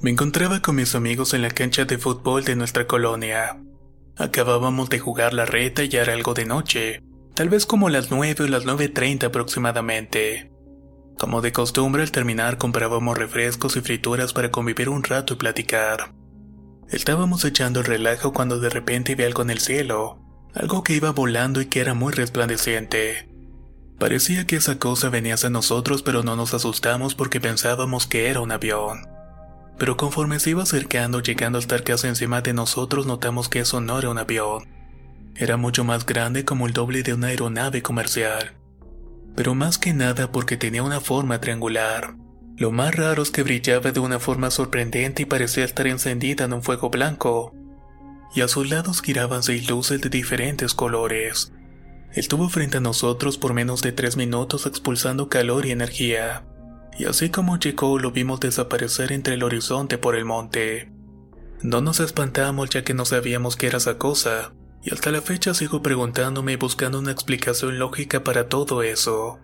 Me 0.02 0.10
encontraba 0.10 0.60
con 0.60 0.76
mis 0.76 0.94
amigos 0.94 1.32
en 1.32 1.40
la 1.40 1.50
cancha 1.50 1.86
de 1.86 1.96
fútbol 1.96 2.44
de 2.44 2.54
nuestra 2.54 2.86
colonia. 2.86 3.58
Acabábamos 4.18 4.90
de 4.90 4.98
jugar 4.98 5.32
la 5.32 5.46
reta 5.46 5.84
y 5.84 5.94
era 5.94 6.12
algo 6.12 6.34
de 6.34 6.44
noche, 6.44 7.04
tal 7.34 7.48
vez 7.48 7.66
como 7.66 7.88
las 7.88 8.10
9 8.10 8.44
o 8.44 8.48
las 8.48 8.64
9.30 8.64 9.26
aproximadamente. 9.26 10.50
Como 11.16 11.40
de 11.40 11.52
costumbre 11.52 12.02
al 12.02 12.10
terminar 12.10 12.58
comprábamos 12.58 13.16
refrescos 13.16 13.76
y 13.76 13.80
frituras 13.80 14.32
para 14.32 14.50
convivir 14.50 14.88
un 14.88 15.04
rato 15.04 15.34
y 15.34 15.36
platicar. 15.36 16.14
Estábamos 16.88 17.44
echando 17.44 17.78
el 17.80 17.86
relajo 17.86 18.32
cuando 18.32 18.58
de 18.58 18.70
repente 18.70 19.14
vi 19.14 19.22
algo 19.22 19.42
en 19.42 19.50
el 19.50 19.60
cielo, 19.60 20.18
algo 20.52 20.82
que 20.82 20.94
iba 20.94 21.12
volando 21.12 21.60
y 21.60 21.66
que 21.66 21.80
era 21.80 21.94
muy 21.94 22.12
resplandeciente. 22.12 23.28
Parecía 24.00 24.46
que 24.46 24.56
esa 24.56 24.80
cosa 24.80 25.10
venía 25.10 25.34
hacia 25.34 25.50
nosotros 25.50 26.02
pero 26.02 26.24
no 26.24 26.34
nos 26.34 26.54
asustamos 26.54 27.14
porque 27.14 27.40
pensábamos 27.40 28.08
que 28.08 28.28
era 28.28 28.40
un 28.40 28.50
avión 28.50 29.17
pero 29.78 29.96
conforme 29.96 30.40
se 30.40 30.50
iba 30.50 30.64
acercando, 30.64 31.20
llegando 31.22 31.58
a 31.58 31.60
estar 31.60 31.84
casi 31.84 32.08
encima 32.08 32.40
de 32.40 32.52
nosotros, 32.52 33.06
notamos 33.06 33.48
que 33.48 33.60
eso 33.60 33.80
no 33.80 33.98
era 33.98 34.10
un 34.10 34.18
avión. 34.18 34.66
Era 35.36 35.56
mucho 35.56 35.84
más 35.84 36.04
grande 36.04 36.44
como 36.44 36.66
el 36.66 36.72
doble 36.72 37.04
de 37.04 37.14
una 37.14 37.28
aeronave 37.28 37.80
comercial. 37.80 38.54
Pero 39.36 39.54
más 39.54 39.78
que 39.78 39.94
nada 39.94 40.32
porque 40.32 40.56
tenía 40.56 40.82
una 40.82 41.00
forma 41.00 41.40
triangular. 41.40 42.16
Lo 42.56 42.72
más 42.72 42.96
raro 42.96 43.22
es 43.22 43.30
que 43.30 43.44
brillaba 43.44 43.92
de 43.92 44.00
una 44.00 44.18
forma 44.18 44.50
sorprendente 44.50 45.22
y 45.22 45.26
parecía 45.26 45.64
estar 45.64 45.86
encendida 45.86 46.46
en 46.46 46.54
un 46.54 46.64
fuego 46.64 46.90
blanco. 46.90 47.54
Y 48.34 48.40
a 48.40 48.48
sus 48.48 48.68
lados 48.68 49.00
giraban 49.00 49.44
seis 49.44 49.70
luces 49.70 50.00
de 50.00 50.08
diferentes 50.08 50.74
colores. 50.74 51.52
Estuvo 52.12 52.48
frente 52.48 52.78
a 52.78 52.80
nosotros 52.80 53.38
por 53.38 53.54
menos 53.54 53.80
de 53.80 53.92
tres 53.92 54.16
minutos 54.16 54.66
expulsando 54.66 55.28
calor 55.28 55.66
y 55.66 55.70
energía 55.70 56.44
y 56.98 57.04
así 57.04 57.30
como 57.30 57.58
llegó 57.58 57.98
lo 57.98 58.10
vimos 58.10 58.40
desaparecer 58.40 59.12
entre 59.12 59.34
el 59.34 59.44
horizonte 59.44 59.98
por 59.98 60.16
el 60.16 60.24
monte. 60.24 60.90
No 61.62 61.80
nos 61.80 62.00
espantamos 62.00 62.70
ya 62.70 62.82
que 62.82 62.94
no 62.94 63.04
sabíamos 63.04 63.56
qué 63.56 63.68
era 63.68 63.78
esa 63.78 63.98
cosa, 63.98 64.52
y 64.82 64.92
hasta 64.92 65.10
la 65.10 65.22
fecha 65.22 65.54
sigo 65.54 65.82
preguntándome 65.82 66.52
y 66.52 66.56
buscando 66.56 66.98
una 66.98 67.12
explicación 67.12 67.78
lógica 67.78 68.24
para 68.24 68.48
todo 68.48 68.82
eso. 68.82 69.38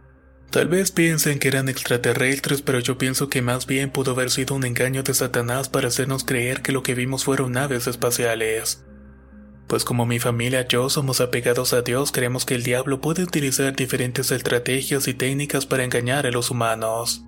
Tal 0.50 0.68
vez 0.68 0.92
piensen 0.92 1.40
que 1.40 1.48
eran 1.48 1.68
extraterrestres, 1.68 2.62
pero 2.62 2.78
yo 2.78 2.96
pienso 2.96 3.28
que 3.28 3.42
más 3.42 3.66
bien 3.66 3.90
pudo 3.90 4.12
haber 4.12 4.30
sido 4.30 4.54
un 4.54 4.64
engaño 4.64 5.02
de 5.02 5.14
Satanás 5.14 5.68
para 5.68 5.88
hacernos 5.88 6.24
creer 6.24 6.62
que 6.62 6.70
lo 6.70 6.82
que 6.82 6.94
vimos 6.94 7.24
fueron 7.24 7.52
naves 7.52 7.88
espaciales. 7.88 8.84
Pues 9.66 9.84
como 9.84 10.06
mi 10.06 10.20
familia 10.20 10.60
y 10.60 10.66
yo 10.68 10.88
somos 10.90 11.20
apegados 11.20 11.72
a 11.72 11.82
Dios, 11.82 12.12
creemos 12.12 12.44
que 12.44 12.54
el 12.54 12.62
diablo 12.62 13.00
puede 13.00 13.24
utilizar 13.24 13.74
diferentes 13.74 14.30
estrategias 14.30 15.08
y 15.08 15.14
técnicas 15.14 15.66
para 15.66 15.82
engañar 15.82 16.26
a 16.26 16.30
los 16.30 16.50
humanos. 16.50 17.24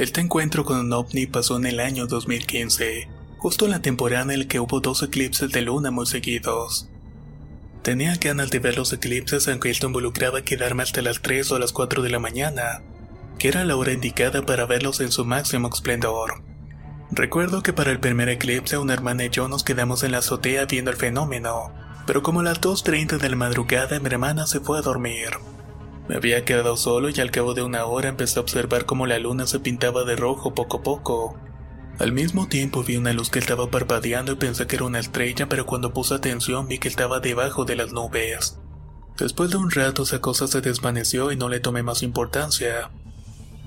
Este 0.00 0.22
encuentro 0.22 0.64
con 0.64 0.78
un 0.78 0.94
ovni 0.94 1.26
pasó 1.26 1.58
en 1.58 1.66
el 1.66 1.78
año 1.78 2.06
2015, 2.06 3.06
justo 3.36 3.66
en 3.66 3.70
la 3.70 3.82
temporada 3.82 4.32
en 4.32 4.38
la 4.40 4.48
que 4.48 4.58
hubo 4.58 4.80
dos 4.80 5.02
eclipses 5.02 5.52
de 5.52 5.60
luna 5.60 5.90
muy 5.90 6.06
seguidos. 6.06 6.88
Tenía 7.82 8.14
ganas 8.14 8.50
de 8.50 8.60
ver 8.60 8.78
los 8.78 8.94
eclipses 8.94 9.46
aunque 9.46 9.68
esto 9.68 9.88
involucraba 9.88 10.40
quedarme 10.40 10.84
hasta 10.84 11.02
las 11.02 11.20
3 11.20 11.52
o 11.52 11.58
las 11.58 11.72
4 11.72 12.00
de 12.00 12.08
la 12.08 12.18
mañana, 12.18 12.80
que 13.38 13.48
era 13.48 13.62
la 13.66 13.76
hora 13.76 13.92
indicada 13.92 14.40
para 14.46 14.64
verlos 14.64 15.00
en 15.00 15.12
su 15.12 15.26
máximo 15.26 15.68
esplendor. 15.68 16.42
Recuerdo 17.10 17.62
que 17.62 17.74
para 17.74 17.90
el 17.90 18.00
primer 18.00 18.30
eclipse 18.30 18.78
una 18.78 18.94
hermana 18.94 19.26
y 19.26 19.28
yo 19.28 19.48
nos 19.48 19.64
quedamos 19.64 20.02
en 20.02 20.12
la 20.12 20.18
azotea 20.20 20.64
viendo 20.64 20.90
el 20.90 20.96
fenómeno, 20.96 21.74
pero 22.06 22.22
como 22.22 22.40
a 22.40 22.44
las 22.44 22.62
2.30 22.62 23.18
de 23.18 23.28
la 23.28 23.36
madrugada 23.36 24.00
mi 24.00 24.06
hermana 24.06 24.46
se 24.46 24.60
fue 24.60 24.78
a 24.78 24.82
dormir. 24.82 25.28
Me 26.10 26.16
había 26.16 26.44
quedado 26.44 26.76
solo 26.76 27.08
y 27.08 27.20
al 27.20 27.30
cabo 27.30 27.54
de 27.54 27.62
una 27.62 27.84
hora 27.84 28.08
empecé 28.08 28.40
a 28.40 28.42
observar 28.42 28.84
cómo 28.84 29.06
la 29.06 29.20
luna 29.20 29.46
se 29.46 29.60
pintaba 29.60 30.02
de 30.02 30.16
rojo 30.16 30.56
poco 30.56 30.78
a 30.78 30.82
poco. 30.82 31.38
Al 32.00 32.10
mismo 32.10 32.48
tiempo 32.48 32.82
vi 32.82 32.96
una 32.96 33.12
luz 33.12 33.30
que 33.30 33.38
estaba 33.38 33.70
parpadeando 33.70 34.32
y 34.32 34.34
pensé 34.34 34.66
que 34.66 34.74
era 34.74 34.86
una 34.86 34.98
estrella, 34.98 35.48
pero 35.48 35.66
cuando 35.66 35.94
puse 35.94 36.14
atención 36.14 36.66
vi 36.66 36.80
que 36.80 36.88
estaba 36.88 37.20
debajo 37.20 37.64
de 37.64 37.76
las 37.76 37.92
nubes. 37.92 38.58
Después 39.18 39.50
de 39.50 39.58
un 39.58 39.70
rato 39.70 40.02
esa 40.02 40.20
cosa 40.20 40.48
se 40.48 40.60
desvaneció 40.60 41.30
y 41.30 41.36
no 41.36 41.48
le 41.48 41.60
tomé 41.60 41.84
más 41.84 42.02
importancia. 42.02 42.90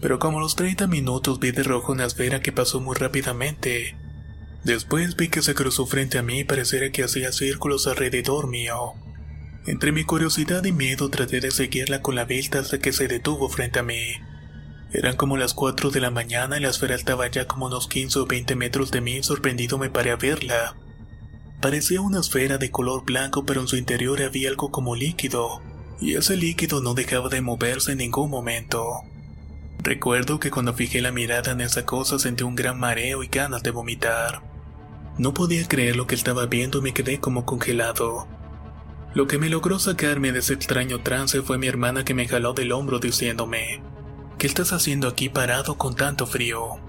Pero 0.01 0.19
como 0.19 0.39
a 0.39 0.41
los 0.41 0.57
30 0.57 0.85
minutos 0.87 1.39
vi 1.39 1.51
de 1.51 1.63
rojo 1.63 1.93
una 1.93 2.03
esfera 2.03 2.41
que 2.41 2.51
pasó 2.51 2.81
muy 2.81 2.97
rápidamente. 2.97 3.95
Después 4.65 5.15
vi 5.15 5.29
que 5.29 5.41
se 5.41 5.55
cruzó 5.55 5.85
frente 5.85 6.17
a 6.17 6.23
mí 6.23 6.39
y 6.39 6.43
pareciera 6.43 6.91
que 6.91 7.05
hacía 7.05 7.31
círculos 7.31 7.87
alrededor 7.87 8.49
mío. 8.49 8.95
Entre 9.65 9.93
mi 9.93 10.03
curiosidad 10.03 10.65
y 10.65 10.73
miedo 10.73 11.09
traté 11.09 11.39
de 11.39 11.49
seguirla 11.49 12.01
con 12.01 12.15
la 12.15 12.25
vista 12.25 12.59
hasta 12.59 12.79
que 12.79 12.91
se 12.91 13.07
detuvo 13.07 13.47
frente 13.47 13.79
a 13.79 13.83
mí. 13.83 14.15
Eran 14.91 15.15
como 15.15 15.37
las 15.37 15.53
4 15.53 15.89
de 15.89 16.01
la 16.01 16.11
mañana 16.11 16.57
y 16.57 16.61
la 16.61 16.69
esfera 16.69 16.95
estaba 16.95 17.27
ya 17.27 17.47
como 17.47 17.67
unos 17.67 17.87
15 17.87 18.19
o 18.19 18.25
20 18.25 18.55
metros 18.55 18.91
de 18.91 18.99
mí 18.99 19.23
sorprendido 19.23 19.77
me 19.77 19.89
paré 19.89 20.11
a 20.11 20.17
verla. 20.17 20.75
Parecía 21.61 22.01
una 22.01 22.19
esfera 22.19 22.57
de 22.57 22.71
color 22.71 23.05
blanco 23.05 23.45
pero 23.45 23.61
en 23.61 23.67
su 23.69 23.77
interior 23.77 24.21
había 24.21 24.49
algo 24.49 24.69
como 24.69 24.95
líquido, 24.95 25.61
y 26.01 26.15
ese 26.15 26.35
líquido 26.35 26.81
no 26.81 26.93
dejaba 26.93 27.29
de 27.29 27.39
moverse 27.39 27.93
en 27.93 27.99
ningún 27.99 28.29
momento. 28.29 29.03
Recuerdo 29.79 30.41
que 30.41 30.51
cuando 30.51 30.73
fijé 30.73 30.99
la 30.99 31.13
mirada 31.13 31.53
en 31.53 31.61
esa 31.61 31.85
cosa 31.85 32.19
sentí 32.19 32.43
un 32.43 32.55
gran 32.55 32.77
mareo 32.77 33.23
y 33.23 33.27
ganas 33.27 33.63
de 33.63 33.71
vomitar. 33.71 34.41
No 35.17 35.33
podía 35.33 35.65
creer 35.67 35.95
lo 35.95 36.05
que 36.05 36.15
estaba 36.15 36.47
viendo 36.47 36.79
y 36.79 36.81
me 36.81 36.93
quedé 36.93 37.19
como 37.19 37.45
congelado. 37.45 38.27
Lo 39.13 39.27
que 39.27 39.37
me 39.37 39.49
logró 39.49 39.77
sacarme 39.77 40.31
de 40.31 40.39
ese 40.39 40.53
extraño 40.53 41.01
trance 41.01 41.41
fue 41.43 41.59
mi 41.59 41.67
hermana 41.67 42.03
que 42.03 42.15
me 42.15 42.27
jaló 42.27 42.53
del 42.53 42.71
hombro 42.71 42.99
diciéndome, 42.99 43.83
¿qué 44.39 44.47
estás 44.47 44.73
haciendo 44.73 45.07
aquí 45.07 45.29
parado 45.29 45.77
con 45.77 45.95
tanto 45.95 46.25
frío? 46.25 46.79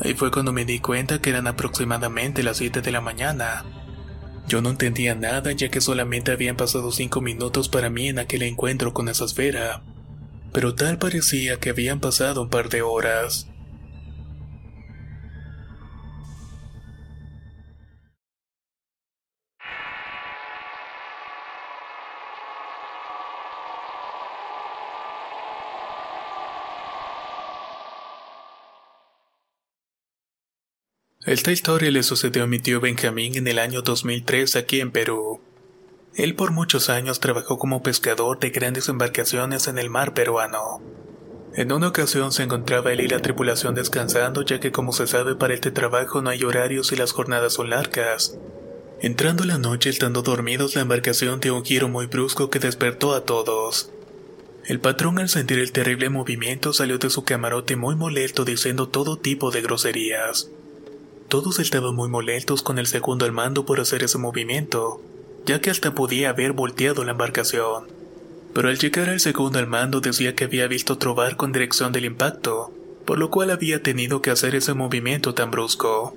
Ahí 0.00 0.14
fue 0.14 0.32
cuando 0.32 0.52
me 0.52 0.64
di 0.64 0.80
cuenta 0.80 1.20
que 1.20 1.30
eran 1.30 1.46
aproximadamente 1.46 2.42
las 2.42 2.56
7 2.56 2.80
de 2.80 2.90
la 2.90 3.00
mañana. 3.00 3.64
Yo 4.48 4.60
no 4.60 4.70
entendía 4.70 5.14
nada 5.14 5.52
ya 5.52 5.68
que 5.68 5.80
solamente 5.80 6.32
habían 6.32 6.56
pasado 6.56 6.90
5 6.90 7.20
minutos 7.20 7.68
para 7.68 7.90
mí 7.90 8.08
en 8.08 8.18
aquel 8.18 8.42
encuentro 8.42 8.92
con 8.92 9.08
esa 9.08 9.26
esfera, 9.26 9.82
pero 10.52 10.74
tal 10.74 10.98
parecía 10.98 11.60
que 11.60 11.70
habían 11.70 12.00
pasado 12.00 12.42
un 12.42 12.48
par 12.48 12.70
de 12.70 12.82
horas. 12.82 13.49
Esta 31.26 31.52
historia 31.52 31.90
le 31.90 32.02
sucedió 32.02 32.44
a 32.44 32.46
mi 32.46 32.60
tío 32.60 32.80
Benjamín 32.80 33.36
en 33.36 33.46
el 33.46 33.58
año 33.58 33.82
2003 33.82 34.56
aquí 34.56 34.80
en 34.80 34.90
Perú. 34.90 35.42
Él 36.14 36.34
por 36.34 36.50
muchos 36.50 36.88
años 36.88 37.20
trabajó 37.20 37.58
como 37.58 37.82
pescador 37.82 38.38
de 38.40 38.48
grandes 38.48 38.88
embarcaciones 38.88 39.68
en 39.68 39.78
el 39.78 39.90
mar 39.90 40.14
peruano. 40.14 40.80
En 41.54 41.72
una 41.72 41.88
ocasión 41.88 42.32
se 42.32 42.44
encontraba 42.44 42.90
él 42.94 43.02
y 43.02 43.08
la 43.08 43.20
tripulación 43.20 43.74
descansando 43.74 44.40
ya 44.46 44.60
que 44.60 44.72
como 44.72 44.94
se 44.94 45.06
sabe 45.06 45.34
para 45.34 45.52
este 45.52 45.70
trabajo 45.70 46.22
no 46.22 46.30
hay 46.30 46.42
horarios 46.42 46.90
y 46.90 46.96
las 46.96 47.12
jornadas 47.12 47.52
son 47.52 47.68
largas. 47.68 48.38
Entrando 49.02 49.44
la 49.44 49.58
noche 49.58 49.90
estando 49.90 50.22
dormidos 50.22 50.74
la 50.74 50.80
embarcación 50.80 51.38
dio 51.40 51.54
un 51.54 51.66
giro 51.66 51.90
muy 51.90 52.06
brusco 52.06 52.48
que 52.48 52.60
despertó 52.60 53.14
a 53.14 53.26
todos. 53.26 53.92
El 54.64 54.80
patrón 54.80 55.18
al 55.18 55.28
sentir 55.28 55.58
el 55.58 55.72
terrible 55.72 56.08
movimiento 56.08 56.72
salió 56.72 56.96
de 56.96 57.10
su 57.10 57.24
camarote 57.24 57.76
muy 57.76 57.94
molesto 57.94 58.46
diciendo 58.46 58.88
todo 58.88 59.18
tipo 59.18 59.50
de 59.50 59.60
groserías. 59.60 60.50
Todos 61.30 61.60
estaban 61.60 61.94
muy 61.94 62.08
molestos 62.08 62.60
con 62.60 62.80
el 62.80 62.88
segundo 62.88 63.24
al 63.24 63.30
mando 63.30 63.64
por 63.64 63.78
hacer 63.78 64.02
ese 64.02 64.18
movimiento, 64.18 65.00
ya 65.46 65.60
que 65.60 65.70
hasta 65.70 65.94
podía 65.94 66.30
haber 66.30 66.54
volteado 66.54 67.04
la 67.04 67.12
embarcación. 67.12 67.84
Pero 68.52 68.68
al 68.68 68.78
llegar 68.78 69.08
al 69.08 69.20
segundo 69.20 69.60
al 69.60 69.68
mando 69.68 70.00
decía 70.00 70.34
que 70.34 70.42
había 70.42 70.66
visto 70.66 70.94
otro 70.94 71.14
barco 71.14 71.46
en 71.46 71.52
dirección 71.52 71.92
del 71.92 72.06
impacto, 72.06 72.72
por 73.04 73.20
lo 73.20 73.30
cual 73.30 73.52
había 73.52 73.80
tenido 73.80 74.22
que 74.22 74.32
hacer 74.32 74.56
ese 74.56 74.74
movimiento 74.74 75.32
tan 75.32 75.52
brusco. 75.52 76.16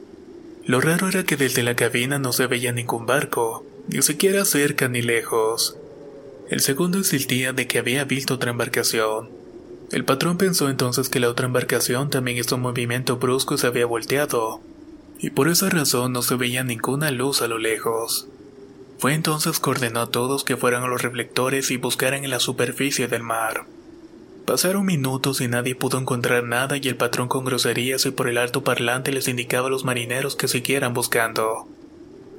Lo 0.66 0.82
raro 0.82 1.08
era 1.08 1.24
que 1.26 1.38
desde 1.38 1.62
la 1.62 1.76
cabina 1.76 2.18
no 2.18 2.34
se 2.34 2.48
veía 2.48 2.72
ningún 2.72 3.06
barco, 3.06 3.64
ni 3.90 4.02
siquiera 4.02 4.46
cerca 4.46 4.88
ni 4.88 5.04
lejos. 5.04 5.78
El 6.50 6.62
segundo 6.62 6.98
insistía 6.98 7.54
de 7.54 7.68
que 7.68 7.78
había 7.78 8.04
visto 8.04 8.34
otra 8.34 8.50
embarcación. 8.50 9.30
El 9.92 10.06
patrón 10.06 10.40
pensó 10.40 10.72
entonces 10.72 11.08
que 11.08 11.20
la 11.20 11.30
otra 11.30 11.46
embarcación 11.46 12.10
también 12.10 12.40
hizo 12.40 12.56
un 12.56 12.64
movimiento 12.64 13.18
brusco 13.18 13.54
y 13.54 13.58
se 13.60 13.68
había 13.68 13.86
volteado, 13.86 14.60
y 15.20 15.30
por 15.30 15.48
esa 15.48 15.70
razón 15.70 16.14
no 16.14 16.22
se 16.22 16.36
veía 16.36 16.64
ninguna 16.64 17.12
luz 17.12 17.42
a 17.42 17.48
lo 17.48 17.58
lejos. 17.58 18.28
Fue 19.00 19.14
entonces 19.14 19.60
que 19.60 19.70
ordenó 19.70 20.02
a 20.02 20.10
todos 20.10 20.44
que 20.44 20.58
fueran 20.58 20.84
a 20.84 20.88
los 20.88 21.02
reflectores 21.02 21.72
y 21.72 21.78
buscaran 21.78 22.24
en 22.24 22.30
la 22.30 22.40
superficie 22.40 23.08
del 23.08 23.24
mar. 23.24 23.66
Pasaron 24.46 24.86
minutos 24.86 25.40
y 25.40 25.48
nadie 25.48 25.76
pudo 25.76 25.98
encontrar 25.98 26.44
nada 26.44 26.78
y 26.78 26.88
el 26.88 26.98
patrón 26.98 27.30
con 27.30 27.46
groserías 27.46 28.06
y 28.06 28.12
por 28.12 28.28
el 28.28 28.38
alto 28.38 28.64
parlante 28.64 29.12
les 29.12 29.28
indicaba 29.28 29.68
a 29.68 29.70
los 29.70 29.86
marineros 29.86 30.36
que 30.36 30.50
siguieran 30.50 30.94
buscando. 30.94 31.68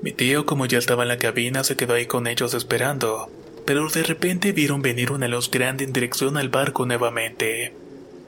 Mi 0.03 0.13
tío, 0.13 0.45
como 0.45 0.67
ya 0.67 0.79
estaba 0.79 1.03
en 1.03 1.09
la 1.09 1.19
cabina, 1.19 1.65
se 1.65 1.77
quedó 1.77 1.95
ahí 1.95 2.05
con 2.05 2.27
ellos 2.27 2.53
esperando, 2.53 3.31
pero 3.65 3.89
de 3.89 4.03
repente 4.03 4.53
vieron 4.53 4.83
venir 4.83 5.13
una 5.13 5.29
luz 5.29 5.51
grande 5.51 5.85
en 5.85 5.95
dirección 5.95 6.37
al 6.37 6.51
barco 6.51 6.85
nuevamente. 6.85 7.75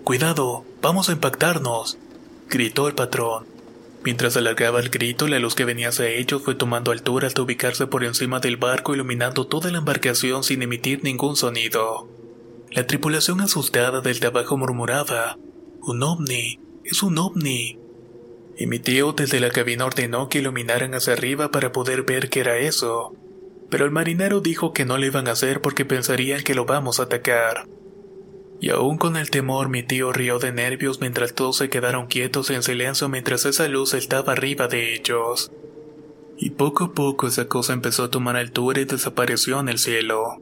Cuidado, 0.05 0.65
vamos 0.81 1.11
a 1.11 1.13
impactarnos, 1.13 1.99
gritó 2.49 2.89
el 2.89 2.95
patrón. 2.95 3.56
Mientras 4.07 4.37
alargaba 4.37 4.79
el 4.79 4.88
grito, 4.88 5.27
la 5.27 5.40
luz 5.40 5.57
que 5.57 5.64
venía 5.64 5.88
hacia 5.88 6.07
ellos 6.07 6.40
fue 6.40 6.55
tomando 6.55 6.92
altura 6.92 7.27
hasta 7.27 7.42
ubicarse 7.42 7.88
por 7.88 8.05
encima 8.05 8.38
del 8.38 8.57
barco, 8.57 8.95
iluminando 8.95 9.49
toda 9.49 9.69
la 9.73 9.79
embarcación 9.79 10.45
sin 10.45 10.62
emitir 10.62 11.03
ningún 11.03 11.35
sonido. 11.35 12.09
La 12.71 12.87
tripulación 12.87 13.40
asustada 13.40 14.03
del 14.03 14.21
trabajo 14.21 14.57
murmuraba: 14.57 15.38
Un 15.81 16.05
ovni, 16.05 16.61
es 16.85 17.03
un 17.03 17.19
ovni. 17.19 17.81
Y 18.57 18.69
mi 18.69 18.79
tío 18.79 19.12
desde 19.12 19.40
la 19.40 19.51
cabina 19.51 19.87
ordenó 19.87 20.29
que 20.29 20.38
iluminaran 20.38 20.95
hacia 20.95 21.14
arriba 21.14 21.51
para 21.51 21.73
poder 21.73 22.05
ver 22.05 22.31
qué 22.31 22.38
era 22.38 22.59
eso. 22.59 23.12
Pero 23.71 23.87
el 23.87 23.90
marinero 23.90 24.40
dijo 24.40 24.73
que 24.73 24.85
no 24.85 24.99
lo 24.99 25.05
iban 25.05 25.27
a 25.27 25.33
hacer 25.33 25.61
porque 25.61 25.85
pensarían 25.85 26.45
que 26.45 26.55
lo 26.55 26.64
vamos 26.64 27.01
a 27.01 27.05
atacar. 27.05 27.66
Y 28.61 28.71
aún 28.71 28.97
con 28.97 29.16
el 29.16 29.31
temor 29.31 29.69
mi 29.69 29.83
tío 29.83 30.12
rió 30.12 30.38
de 30.38 30.53
nervios 30.53 31.01
mientras 31.01 31.35
todos 31.35 31.59
se 31.59 31.69
quedaron 31.69 32.07
quietos 32.07 32.51
en 32.51 32.62
silencio 32.62 33.09
mientras 33.09 33.45
esa 33.45 33.69
luz 33.69 33.95
estaba 33.95 34.33
arriba 34.33 34.66
de 34.66 34.95
ellos. 34.95 35.53
Y 36.38 36.51
poco 36.51 36.85
a 36.85 36.92
poco 36.92 37.27
esa 37.27 37.49
cosa 37.49 37.73
empezó 37.73 38.05
a 38.05 38.11
tomar 38.11 38.37
altura 38.37 38.81
y 38.81 38.85
desapareció 38.85 39.61
en 39.61 39.69
el 39.69 39.79
cielo. 39.79 40.40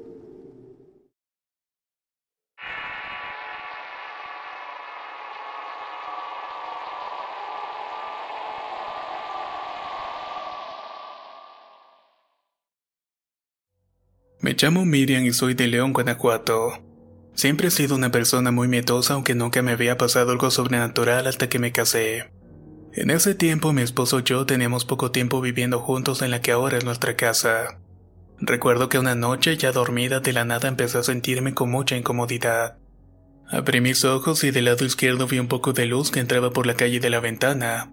Me 14.41 14.55
llamo 14.61 14.85
Miriam 14.85 15.25
y 15.25 15.33
soy 15.33 15.55
de 15.55 15.67
León, 15.69 15.95
Guanajuato. 15.95 16.94
Siempre 17.35 17.69
he 17.69 17.71
sido 17.71 17.97
una 17.97 18.11
persona 18.11 18.51
muy 18.51 18.69
miedosa 18.69 19.15
aunque 19.15 19.35
nunca 19.35 19.63
me 19.63 19.73
había 19.73 19.99
pasado 19.99 20.33
algo 20.33 20.51
sobrenatural 20.51 21.27
hasta 21.27 21.49
que 21.49 21.59
me 21.59 21.73
casé. 21.73 22.31
En 22.93 23.11
ese 23.11 23.35
tiempo 23.35 23.73
mi 23.73 23.83
esposo 23.83 24.21
y 24.21 24.23
yo 24.23 24.47
teníamos 24.47 24.85
poco 24.85 25.11
tiempo 25.11 25.41
viviendo 25.41 25.81
juntos 25.81 26.23
en 26.23 26.31
la 26.31 26.41
que 26.41 26.53
ahora 26.53 26.79
es 26.79 26.85
nuestra 26.85 27.17
casa. 27.17 27.81
Recuerdo 28.39 28.89
que 28.89 28.99
una 28.99 29.15
noche 29.15 29.57
ya 29.57 29.73
dormida 29.73 30.21
de 30.21 30.33
la 30.33 30.45
nada 30.45 30.69
empecé 30.69 30.99
a 30.99 31.03
sentirme 31.03 31.55
con 31.55 31.71
mucha 31.71 31.97
incomodidad. 31.97 32.79
Abrí 33.49 33.81
mis 33.81 34.05
ojos 34.05 34.45
y 34.45 34.53
del 34.53 34.67
lado 34.67 34.85
izquierdo 34.85 35.27
vi 35.27 35.39
un 35.39 35.49
poco 35.49 35.73
de 35.73 35.87
luz 35.87 36.11
que 36.11 36.21
entraba 36.21 36.51
por 36.51 36.67
la 36.67 36.75
calle 36.75 37.01
de 37.01 37.11
la 37.11 37.21
ventana. 37.21 37.93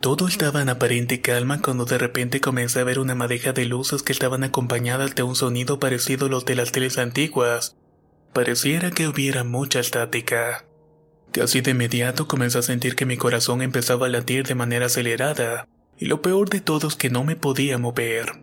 Todo 0.00 0.26
estaba 0.26 0.62
en 0.62 0.68
aparente 0.68 1.20
calma 1.20 1.60
cuando 1.60 1.84
de 1.84 1.98
repente 1.98 2.40
comencé 2.40 2.80
a 2.80 2.84
ver 2.84 2.98
una 2.98 3.14
madeja 3.14 3.52
de 3.52 3.66
luces 3.66 4.02
que 4.02 4.12
estaban 4.12 4.44
acompañadas 4.44 5.14
de 5.14 5.22
un 5.22 5.36
sonido 5.36 5.78
parecido 5.78 6.26
a 6.26 6.28
los 6.28 6.44
de 6.44 6.56
las 6.56 6.72
teles 6.72 6.98
antiguas, 6.98 7.76
Pareciera 8.32 8.90
que 8.90 9.08
hubiera 9.08 9.44
mucha 9.44 9.80
estática. 9.80 10.64
Casi 11.32 11.60
de 11.60 11.72
inmediato 11.72 12.28
comencé 12.28 12.58
a 12.58 12.62
sentir 12.62 12.96
que 12.96 13.04
mi 13.04 13.18
corazón 13.18 13.60
empezaba 13.60 14.06
a 14.06 14.10
latir 14.10 14.46
de 14.46 14.54
manera 14.54 14.86
acelerada, 14.86 15.68
y 15.98 16.06
lo 16.06 16.22
peor 16.22 16.48
de 16.48 16.60
todo 16.60 16.88
es 16.88 16.96
que 16.96 17.10
no 17.10 17.24
me 17.24 17.36
podía 17.36 17.76
mover. 17.76 18.40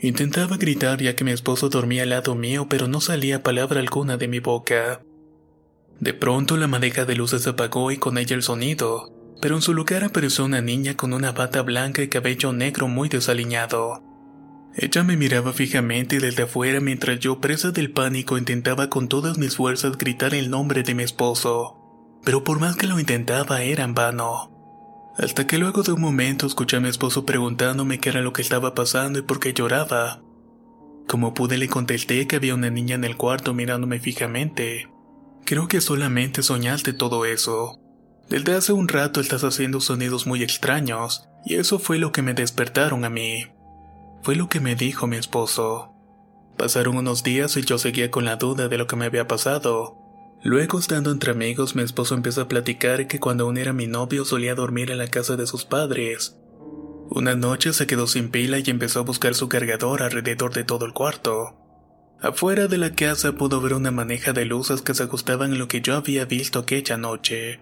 Intentaba 0.00 0.56
gritar 0.56 1.02
ya 1.02 1.16
que 1.16 1.24
mi 1.24 1.32
esposo 1.32 1.68
dormía 1.68 2.04
al 2.04 2.10
lado 2.10 2.36
mío, 2.36 2.68
pero 2.70 2.86
no 2.86 3.00
salía 3.00 3.42
palabra 3.42 3.80
alguna 3.80 4.16
de 4.16 4.28
mi 4.28 4.38
boca. 4.38 5.00
De 5.98 6.14
pronto 6.14 6.56
la 6.56 6.68
madeja 6.68 7.04
de 7.04 7.16
luces 7.16 7.42
se 7.42 7.50
apagó 7.50 7.90
y 7.90 7.96
con 7.96 8.18
ella 8.18 8.36
el 8.36 8.44
sonido, 8.44 9.12
pero 9.42 9.56
en 9.56 9.62
su 9.62 9.74
lugar 9.74 10.04
apareció 10.04 10.44
una 10.44 10.60
niña 10.60 10.96
con 10.96 11.12
una 11.12 11.32
bata 11.32 11.62
blanca 11.62 12.02
y 12.02 12.08
cabello 12.08 12.52
negro 12.52 12.86
muy 12.86 13.08
desaliñado. 13.08 14.07
Ella 14.74 15.02
me 15.02 15.16
miraba 15.16 15.52
fijamente 15.52 16.20
desde 16.20 16.44
afuera 16.44 16.80
mientras 16.80 17.18
yo, 17.18 17.40
presa 17.40 17.70
del 17.70 17.90
pánico, 17.90 18.38
intentaba 18.38 18.88
con 18.90 19.08
todas 19.08 19.38
mis 19.38 19.56
fuerzas 19.56 19.98
gritar 19.98 20.34
el 20.34 20.50
nombre 20.50 20.82
de 20.82 20.94
mi 20.94 21.02
esposo. 21.02 21.76
Pero 22.24 22.44
por 22.44 22.60
más 22.60 22.76
que 22.76 22.86
lo 22.86 23.00
intentaba 23.00 23.62
era 23.62 23.84
en 23.84 23.94
vano. 23.94 24.52
Hasta 25.16 25.46
que 25.46 25.58
luego 25.58 25.82
de 25.82 25.92
un 25.92 26.00
momento 26.00 26.46
escuché 26.46 26.76
a 26.76 26.80
mi 26.80 26.88
esposo 26.88 27.26
preguntándome 27.26 27.98
qué 27.98 28.10
era 28.10 28.20
lo 28.20 28.32
que 28.32 28.42
estaba 28.42 28.74
pasando 28.74 29.18
y 29.18 29.22
por 29.22 29.40
qué 29.40 29.52
lloraba. 29.52 30.22
Como 31.08 31.34
pude 31.34 31.58
le 31.58 31.68
contesté 31.68 32.26
que 32.28 32.36
había 32.36 32.54
una 32.54 32.70
niña 32.70 32.94
en 32.94 33.04
el 33.04 33.16
cuarto 33.16 33.54
mirándome 33.54 33.98
fijamente. 33.98 34.88
Creo 35.44 35.66
que 35.66 35.80
solamente 35.80 36.42
soñaste 36.42 36.92
todo 36.92 37.24
eso. 37.24 37.80
Desde 38.28 38.54
hace 38.54 38.72
un 38.72 38.86
rato 38.88 39.20
estás 39.20 39.42
haciendo 39.42 39.80
sonidos 39.80 40.26
muy 40.26 40.42
extraños, 40.42 41.24
y 41.46 41.54
eso 41.54 41.78
fue 41.78 41.98
lo 41.98 42.12
que 42.12 42.20
me 42.20 42.34
despertaron 42.34 43.06
a 43.06 43.10
mí. 43.10 43.46
Fue 44.22 44.36
lo 44.36 44.48
que 44.48 44.60
me 44.60 44.74
dijo 44.74 45.06
mi 45.06 45.16
esposo. 45.16 45.94
Pasaron 46.56 46.96
unos 46.96 47.22
días 47.22 47.56
y 47.56 47.62
yo 47.62 47.78
seguía 47.78 48.10
con 48.10 48.24
la 48.24 48.36
duda 48.36 48.68
de 48.68 48.78
lo 48.78 48.86
que 48.86 48.96
me 48.96 49.06
había 49.06 49.28
pasado. 49.28 49.96
Luego, 50.42 50.78
estando 50.78 51.10
entre 51.10 51.32
amigos, 51.32 51.74
mi 51.74 51.82
esposo 51.82 52.14
empezó 52.14 52.42
a 52.42 52.48
platicar 52.48 53.06
que 53.06 53.20
cuando 53.20 53.44
aún 53.44 53.58
era 53.58 53.72
mi 53.72 53.86
novio 53.86 54.24
solía 54.24 54.54
dormir 54.54 54.90
en 54.90 54.98
la 54.98 55.08
casa 55.08 55.36
de 55.36 55.46
sus 55.46 55.64
padres. 55.64 56.36
Una 57.10 57.34
noche 57.34 57.72
se 57.72 57.86
quedó 57.86 58.06
sin 58.06 58.30
pila 58.30 58.58
y 58.58 58.64
empezó 58.66 59.00
a 59.00 59.04
buscar 59.04 59.34
su 59.34 59.48
cargador 59.48 60.02
alrededor 60.02 60.52
de 60.52 60.64
todo 60.64 60.84
el 60.84 60.92
cuarto. 60.92 61.56
Afuera 62.20 62.66
de 62.66 62.78
la 62.78 62.94
casa 62.94 63.32
pudo 63.32 63.60
ver 63.60 63.74
una 63.74 63.90
maneja 63.90 64.32
de 64.32 64.44
luces 64.44 64.82
que 64.82 64.94
se 64.94 65.04
ajustaban 65.04 65.52
en 65.52 65.58
lo 65.58 65.68
que 65.68 65.80
yo 65.80 65.94
había 65.94 66.24
visto 66.24 66.58
aquella 66.58 66.96
noche. 66.96 67.60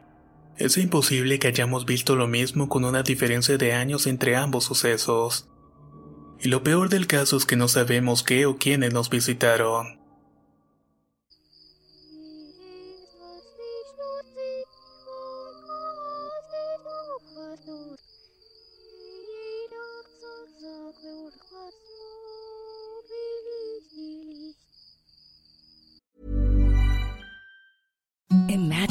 Es 0.56 0.78
imposible 0.78 1.38
que 1.38 1.48
hayamos 1.48 1.84
visto 1.84 2.16
lo 2.16 2.26
mismo 2.26 2.68
con 2.68 2.84
una 2.84 3.02
diferencia 3.02 3.58
de 3.58 3.74
años 3.74 4.06
entre 4.06 4.36
ambos 4.36 4.64
sucesos. 4.64 5.48
Y 6.40 6.48
lo 6.48 6.62
peor 6.62 6.88
del 6.88 7.06
caso 7.06 7.36
es 7.36 7.46
que 7.46 7.56
no 7.56 7.68
sabemos 7.68 8.22
qué 8.22 8.46
o 8.46 8.56
quiénes 8.56 8.92
nos 8.92 9.10
visitaron. 9.10 9.98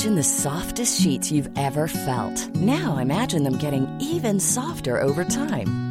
imagine 0.06 0.16
the 0.16 0.24
softest 0.24 1.02
sheets 1.02 1.32
you've 1.32 1.50
ever 1.58 1.88
felt. 1.88 2.56
Now 2.56 2.98
imagine 2.98 3.44
them 3.44 3.58
getting 3.58 3.88
even 4.00 4.40
softer 4.40 5.02
over 5.02 5.24
time. 5.24 5.85